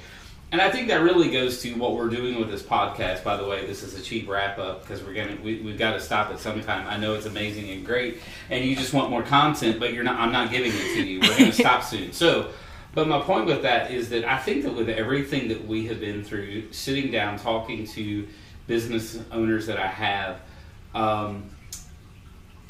And 0.51 0.63
I 0.63 0.71
think 0.71 0.89
that 0.89 1.03
really 1.03 1.31
goes 1.31 1.61
to 1.63 1.75
what 1.75 1.95
we're 1.95 2.09
doing 2.09 2.39
with 2.39 2.51
this 2.51 2.63
podcast. 2.63 3.23
By 3.23 3.37
the 3.37 3.45
way, 3.45 3.67
this 3.67 3.83
is 3.83 3.99
a 3.99 4.03
cheap 4.03 4.29
wrap 4.29 4.59
up 4.59 4.81
because 4.81 5.03
we're 5.03 5.13
gonna 5.13 5.37
we, 5.43 5.61
we've 5.61 5.79
got 5.79 5.93
to 5.93 6.01
stop 6.01 6.31
at 6.31 6.39
some 6.39 6.63
time. 6.63 6.87
I 6.87 6.97
know 6.97 7.15
it's 7.15 7.27
amazing 7.27 7.69
and 7.71 7.85
great, 7.85 8.21
and 8.49 8.65
you 8.65 8.75
just 8.75 8.95
want 8.95 9.11
more 9.11 9.23
content, 9.23 9.79
but 9.79 9.93
you're 9.93 10.05
not. 10.05 10.19
I'm 10.19 10.33
not 10.33 10.51
giving 10.51 10.73
it 10.73 10.95
to 10.95 11.03
you. 11.07 11.21
We're 11.21 11.39
gonna 11.39 11.53
stop 11.65 11.83
soon. 11.83 12.13
So 12.13 12.51
but 12.95 13.07
my 13.07 13.21
point 13.21 13.47
with 13.47 13.63
that 13.63 13.91
is 13.91 14.09
that 14.11 14.25
I 14.25 14.39
think 14.39 14.65
that 14.65 14.75
with 14.75 14.89
everything 14.89 15.49
that 15.49 15.67
we 15.67 15.87
have 15.87 16.01
been 16.01 16.25
through, 16.25 16.73
sitting 16.73 17.13
down, 17.13 17.39
talking 17.39 17.87
to 17.89 18.27
business 18.67 19.21
owners 19.31 19.67
that 19.67 19.79
I 19.79 19.87
have, 19.87 20.41
um, 20.95 21.49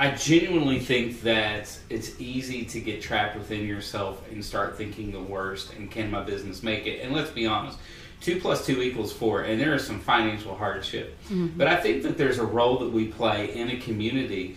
I 0.00 0.12
genuinely 0.12 0.78
think 0.78 1.22
that 1.22 1.76
it's 1.90 2.20
easy 2.20 2.64
to 2.66 2.80
get 2.80 3.02
trapped 3.02 3.37
within 3.37 3.66
yourself 3.66 4.22
and 4.30 4.44
start 4.44 4.76
thinking 4.76 5.11
the 5.11 5.20
worst 5.20 5.72
and 5.74 5.90
can 5.90 6.11
my 6.11 6.22
business 6.22 6.62
make 6.62 6.87
it? 6.87 7.02
And 7.02 7.12
let's 7.12 7.30
be 7.30 7.46
honest, 7.46 7.78
two 8.20 8.40
plus 8.40 8.64
two 8.64 8.80
equals 8.80 9.12
four, 9.12 9.42
and 9.42 9.61
there 9.61 9.74
is 9.74 9.84
some 9.84 9.98
financial 9.98 10.54
hardship. 10.54 11.18
Mm-hmm. 11.24 11.58
But 11.58 11.66
I 11.66 11.76
think 11.76 12.04
that 12.04 12.16
there's 12.16 12.38
a 12.38 12.46
role 12.46 12.78
that 12.78 12.90
we 12.90 13.08
play 13.08 13.54
in 13.56 13.70
a 13.70 13.76
community, 13.78 14.56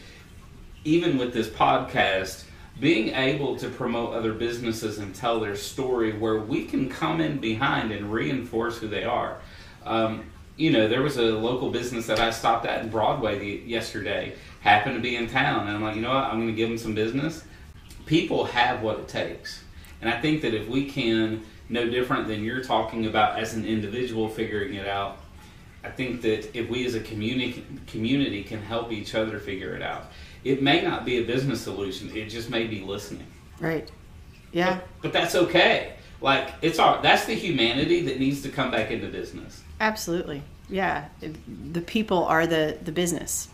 even 0.84 1.17
with 1.17 1.34
this 1.34 1.47
podcast 1.47 2.43
being 2.80 3.10
able 3.10 3.58
to 3.58 3.69
promote 3.69 4.13
other 4.13 4.34
businesses 4.34 4.99
and 4.99 5.13
tell 5.13 5.39
their 5.39 5.56
story 5.56 6.17
where 6.17 6.38
we 6.38 6.65
can 6.65 6.88
come 6.88 7.19
in 7.19 7.39
behind 7.39 7.91
and 7.91 8.12
reinforce 8.12 8.77
who 8.77 8.88
they 8.88 9.04
are. 9.04 9.39
Um, 9.86 10.25
you 10.56 10.71
know, 10.71 10.88
there 10.88 11.01
was 11.01 11.17
a 11.17 11.23
local 11.23 11.71
business 11.71 12.08
that 12.08 12.19
I 12.19 12.30
stopped 12.30 12.65
at 12.65 12.84
in 12.84 12.89
Broadway 12.89 13.39
the, 13.39 13.63
yesterday, 13.65 14.36
happened 14.62 14.95
to 14.95 15.02
be 15.02 15.15
in 15.15 15.28
town, 15.28 15.67
and 15.67 15.76
I'm 15.76 15.84
like, 15.84 15.95
you 15.95 16.02
know 16.02 16.10
what, 16.10 16.24
I'm 16.26 16.38
going 16.38 16.47
to 16.47 16.54
give 16.54 16.69
them 16.69 16.78
some 16.78 16.95
business. 16.95 17.43
People 18.06 18.45
have 18.45 18.82
what 18.82 19.00
it 19.00 19.08
takes. 19.08 19.63
And 20.02 20.10
I 20.10 20.19
think 20.19 20.41
that 20.41 20.54
if 20.54 20.67
we 20.67 20.89
can, 20.89 21.43
no 21.69 21.89
different 21.89 22.28
than 22.28 22.43
you're 22.43 22.63
talking 22.63 23.06
about 23.06 23.39
as 23.39 23.54
an 23.54 23.65
individual 23.65 24.30
figuring 24.30 24.76
it 24.76 24.88
out, 24.88 25.17
I 25.84 25.89
think 25.89 26.21
that 26.21 26.56
if 26.56 26.69
we 26.69 26.86
as 26.86 26.95
a 26.95 27.00
community 27.00 27.65
community 27.88 28.43
can 28.43 28.62
help 28.62 28.91
each 28.91 29.15
other 29.15 29.39
figure 29.39 29.76
it 29.76 29.82
out, 29.82 30.12
it 30.43 30.62
may 30.62 30.82
not 30.82 31.06
be 31.06 31.17
a 31.17 31.24
business 31.24 31.62
solution. 31.62 32.15
It 32.15 32.30
just 32.30 32.50
may 32.50 32.67
be 32.67 32.82
listening. 32.82 33.26
Right. 33.60 33.89
Yeah. 34.52 34.76
But, 34.76 34.88
but 35.02 35.13
that's 35.13 35.36
okay. 35.36 35.93
Like 36.19 36.54
it's 36.62 36.78
all 36.78 37.02
that's 37.02 37.26
the 37.26 37.34
humanity 37.34 38.02
that 38.06 38.19
needs 38.19 38.43
to 38.43 38.50
come 38.50 38.69
back 38.69 38.91
into 38.91 39.08
business. 39.08 39.63
Absolutely. 39.80 40.43
Yeah. 40.69 41.06
The 41.71 41.82
people 41.82 42.26
are 42.26 42.45
the 42.45 42.78
the 42.84 42.91
business. 42.91 43.47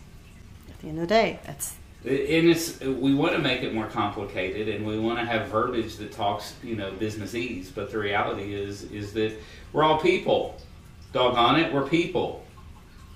At 0.78 0.82
the 0.82 0.88
end 0.88 0.98
of 0.98 1.08
the 1.08 1.14
day, 1.14 1.40
that's 1.44 1.74
and 2.04 2.48
it's 2.48 2.80
we 2.80 3.14
want 3.14 3.32
to 3.32 3.40
make 3.40 3.62
it 3.62 3.74
more 3.74 3.88
complicated 3.88 4.68
and 4.68 4.86
we 4.86 4.98
want 4.98 5.18
to 5.18 5.24
have 5.24 5.48
verbiage 5.48 5.96
that 5.96 6.12
talks 6.12 6.54
you 6.62 6.76
know 6.76 6.92
businessese 6.92 7.74
but 7.74 7.90
the 7.90 7.98
reality 7.98 8.54
is 8.54 8.84
is 8.84 9.12
that 9.12 9.36
we're 9.72 9.82
all 9.82 9.98
people 9.98 10.56
doggone 11.12 11.58
it 11.58 11.72
we're 11.72 11.86
people 11.86 12.46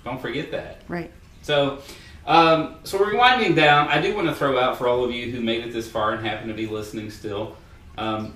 don't 0.03 0.21
forget 0.21 0.51
that 0.51 0.81
right 0.89 1.09
so 1.41 1.81
um, 2.25 2.75
so 2.83 2.97
we're 2.97 3.17
winding 3.17 3.53
down. 3.53 3.89
I 3.89 3.99
do 3.99 4.15
want 4.15 4.27
to 4.27 4.35
throw 4.35 4.57
out 4.57 4.77
for 4.77 4.87
all 4.87 5.03
of 5.03 5.11
you 5.11 5.31
who 5.31 5.41
made 5.41 5.65
it 5.65 5.73
this 5.73 5.89
far 5.89 6.13
and 6.13 6.25
happen 6.25 6.47
to 6.47 6.53
be 6.53 6.67
listening 6.67 7.11
still. 7.11 7.57
Um, 7.97 8.33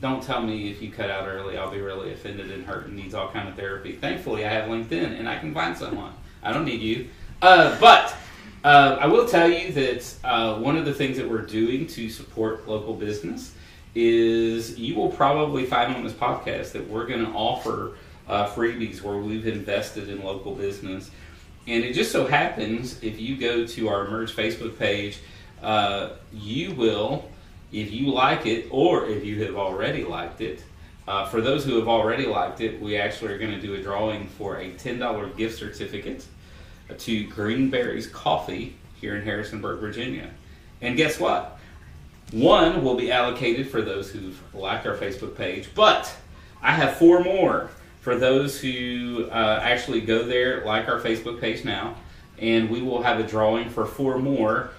don't 0.00 0.22
tell 0.22 0.42
me 0.42 0.70
if 0.70 0.82
you 0.82 0.90
cut 0.90 1.08
out 1.08 1.28
early. 1.28 1.56
I'll 1.56 1.70
be 1.70 1.80
really 1.80 2.12
offended 2.12 2.50
and 2.50 2.66
hurt 2.66 2.86
and 2.86 2.96
needs 2.96 3.14
all 3.14 3.28
kind 3.28 3.48
of 3.48 3.54
therapy. 3.54 3.92
Thankfully, 3.92 4.44
I 4.44 4.48
have 4.48 4.68
LinkedIn 4.68 5.18
and 5.18 5.28
I 5.28 5.38
can 5.38 5.54
find 5.54 5.76
someone. 5.76 6.12
I 6.42 6.52
don't 6.52 6.64
need 6.64 6.80
you. 6.80 7.08
Uh, 7.40 7.78
but 7.78 8.12
uh, 8.64 8.96
I 9.00 9.06
will 9.06 9.26
tell 9.26 9.48
you 9.48 9.72
that 9.72 10.14
uh, 10.22 10.58
one 10.58 10.76
of 10.76 10.84
the 10.84 10.94
things 10.94 11.16
that 11.16 11.28
we're 11.28 11.42
doing 11.42 11.86
to 11.88 12.08
support 12.08 12.68
local 12.68 12.94
business 12.94 13.54
is 13.94 14.78
you 14.78 14.94
will 14.94 15.10
probably 15.10 15.66
find 15.66 15.94
on 15.94 16.04
this 16.04 16.12
podcast 16.12 16.72
that 16.72 16.88
we're 16.88 17.06
going 17.06 17.24
to 17.24 17.32
offer 17.32 17.96
uh, 18.28 18.46
freebies 18.46 19.02
where 19.02 19.18
we've 19.18 19.46
invested 19.46 20.08
in 20.08 20.22
local 20.22 20.54
business. 20.54 21.10
And 21.66 21.84
it 21.84 21.92
just 21.92 22.12
so 22.12 22.26
happens, 22.26 23.02
if 23.02 23.20
you 23.20 23.36
go 23.36 23.66
to 23.66 23.88
our 23.88 24.06
Immerge 24.06 24.34
Facebook 24.34 24.78
page, 24.78 25.18
uh, 25.62 26.10
you 26.32 26.74
will, 26.74 27.28
if 27.72 27.92
you 27.92 28.12
like 28.12 28.46
it, 28.46 28.68
or 28.70 29.06
if 29.06 29.24
you 29.24 29.44
have 29.44 29.56
already 29.56 30.04
liked 30.04 30.40
it, 30.40 30.62
uh, 31.06 31.26
for 31.26 31.40
those 31.40 31.64
who 31.64 31.76
have 31.76 31.88
already 31.88 32.26
liked 32.26 32.60
it, 32.60 32.80
we 32.80 32.96
actually 32.96 33.32
are 33.32 33.38
going 33.38 33.50
to 33.50 33.60
do 33.60 33.74
a 33.74 33.82
drawing 33.82 34.28
for 34.28 34.58
a 34.58 34.72
$10 34.72 35.36
gift 35.36 35.58
certificate 35.58 36.24
to 36.98 37.24
Greenberry's 37.24 38.06
Coffee 38.06 38.76
here 39.00 39.16
in 39.16 39.24
Harrisonburg, 39.24 39.80
Virginia. 39.80 40.30
And 40.80 40.96
guess 40.96 41.18
what? 41.18 41.58
One 42.32 42.82
will 42.82 42.94
be 42.94 43.12
allocated 43.12 43.68
for 43.68 43.82
those 43.82 44.10
who've 44.10 44.40
liked 44.54 44.86
our 44.86 44.96
Facebook 44.96 45.36
page, 45.36 45.68
but 45.74 46.12
I 46.62 46.72
have 46.72 46.96
four 46.96 47.22
more 47.22 47.70
for 48.00 48.16
those 48.16 48.60
who 48.60 49.28
uh, 49.30 49.60
actually 49.62 50.00
go 50.00 50.24
there, 50.24 50.64
like 50.64 50.88
our 50.88 50.98
Facebook 51.00 51.40
page 51.40 51.64
now, 51.64 51.96
and 52.38 52.70
we 52.70 52.82
will 52.82 53.02
have 53.02 53.20
a 53.20 53.22
drawing 53.22 53.68
for 53.68 53.84
four 53.86 54.18
more 54.18 54.70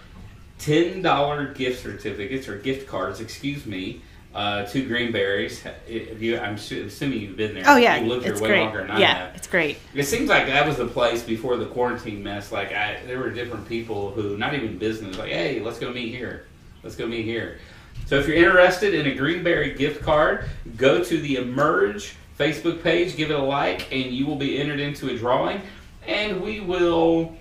$10 0.60 1.56
gift 1.56 1.84
certificates 1.84 2.48
or 2.48 2.58
gift 2.58 2.88
cards, 2.88 3.20
excuse 3.20 3.66
me, 3.66 4.02
uh, 4.34 4.66
to 4.66 4.86
Greenberry's. 4.86 5.64
You, 5.88 6.40
I'm 6.40 6.56
assuming 6.56 7.22
you've 7.22 7.38
been 7.38 7.54
there. 7.54 7.64
Oh 7.68 7.78
yeah, 7.78 7.98
you 7.98 8.08
lived 8.08 8.26
it's 8.26 8.42
way 8.42 8.50
great. 8.50 8.62
longer 8.62 8.82
than 8.82 8.92
I 8.92 9.00
yeah, 9.00 9.14
have. 9.26 9.36
it's 9.36 9.48
great. 9.48 9.78
It 9.94 10.06
seems 10.06 10.30
like 10.30 10.48
that 10.48 10.68
was 10.68 10.78
the 10.78 10.88
place 10.88 11.24
before 11.24 11.58
the 11.58 11.68
quarantine 11.68 12.24
mess. 12.24 12.52
Like 12.52 12.72
I, 12.72 13.00
there 13.06 13.20
were 13.20 13.30
different 13.30 13.68
people 13.68 14.12
who, 14.12 14.38
not 14.38 14.54
even 14.54 14.78
business, 14.78 15.18
like, 15.18 15.32
hey, 15.32 15.60
let's 15.60 15.80
go 15.80 15.92
meet 15.92 16.10
here, 16.10 16.46
let's 16.84 16.96
go 16.96 17.06
meet 17.06 17.26
here. 17.26 17.60
So 18.08 18.18
if 18.20 18.28
you're 18.28 18.38
interested 18.38 18.94
in 18.94 19.08
a 19.08 19.16
Greenberry 19.16 19.76
gift 19.76 20.02
card, 20.02 20.46
go 20.78 21.04
to 21.04 21.20
the 21.20 21.38
Immerge 21.38 22.16
Facebook 22.40 22.82
page, 22.82 23.16
give 23.16 23.30
it 23.30 23.40
a 23.40 23.44
like, 23.44 23.92
and 23.94 24.12
you 24.12 24.26
will 24.26 24.36
be 24.36 24.60
entered 24.60 24.80
into 24.80 25.10
a 25.10 25.18
drawing. 25.18 25.62
And 26.08 26.42
we 26.42 26.60
will 26.60 27.38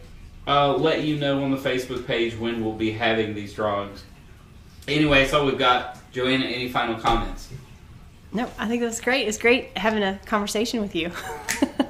uh, 0.46 0.76
let 0.76 1.02
you 1.02 1.18
know 1.18 1.42
on 1.42 1.50
the 1.50 1.56
Facebook 1.56 2.06
page 2.06 2.36
when 2.36 2.62
we'll 2.62 2.74
be 2.74 2.92
having 2.92 3.34
these 3.34 3.54
drawings. 3.54 4.04
Anyway, 4.86 5.26
so 5.26 5.44
we've 5.46 5.58
got 5.58 5.98
Joanna. 6.12 6.44
Any 6.44 6.68
final 6.68 6.98
comments? 7.00 7.48
No, 8.32 8.48
I 8.58 8.68
think 8.68 8.80
that's 8.80 9.00
great. 9.00 9.28
It's 9.28 9.38
great 9.38 9.76
having 9.76 10.02
a 10.02 10.18
conversation 10.24 10.80
with 10.80 10.94
you. 10.94 11.10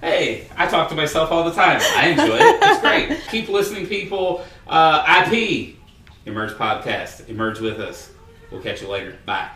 Hey, 0.00 0.46
I 0.56 0.68
talk 0.68 0.88
to 0.90 0.94
myself 0.94 1.32
all 1.32 1.42
the 1.42 1.50
time. 1.50 1.80
I 1.82 2.10
enjoy 2.10 2.36
it. 2.36 2.58
It's 2.62 2.80
great. 2.80 3.20
Keep 3.30 3.48
listening, 3.48 3.86
people. 3.88 4.44
Uh, 4.66 5.24
IP, 5.26 5.74
Immerge 6.24 6.52
Podcast. 6.52 7.28
Emerge 7.28 7.58
with 7.58 7.80
us. 7.80 8.12
We'll 8.52 8.62
catch 8.62 8.80
you 8.80 8.88
later. 8.88 9.16
Bye. 9.26 9.50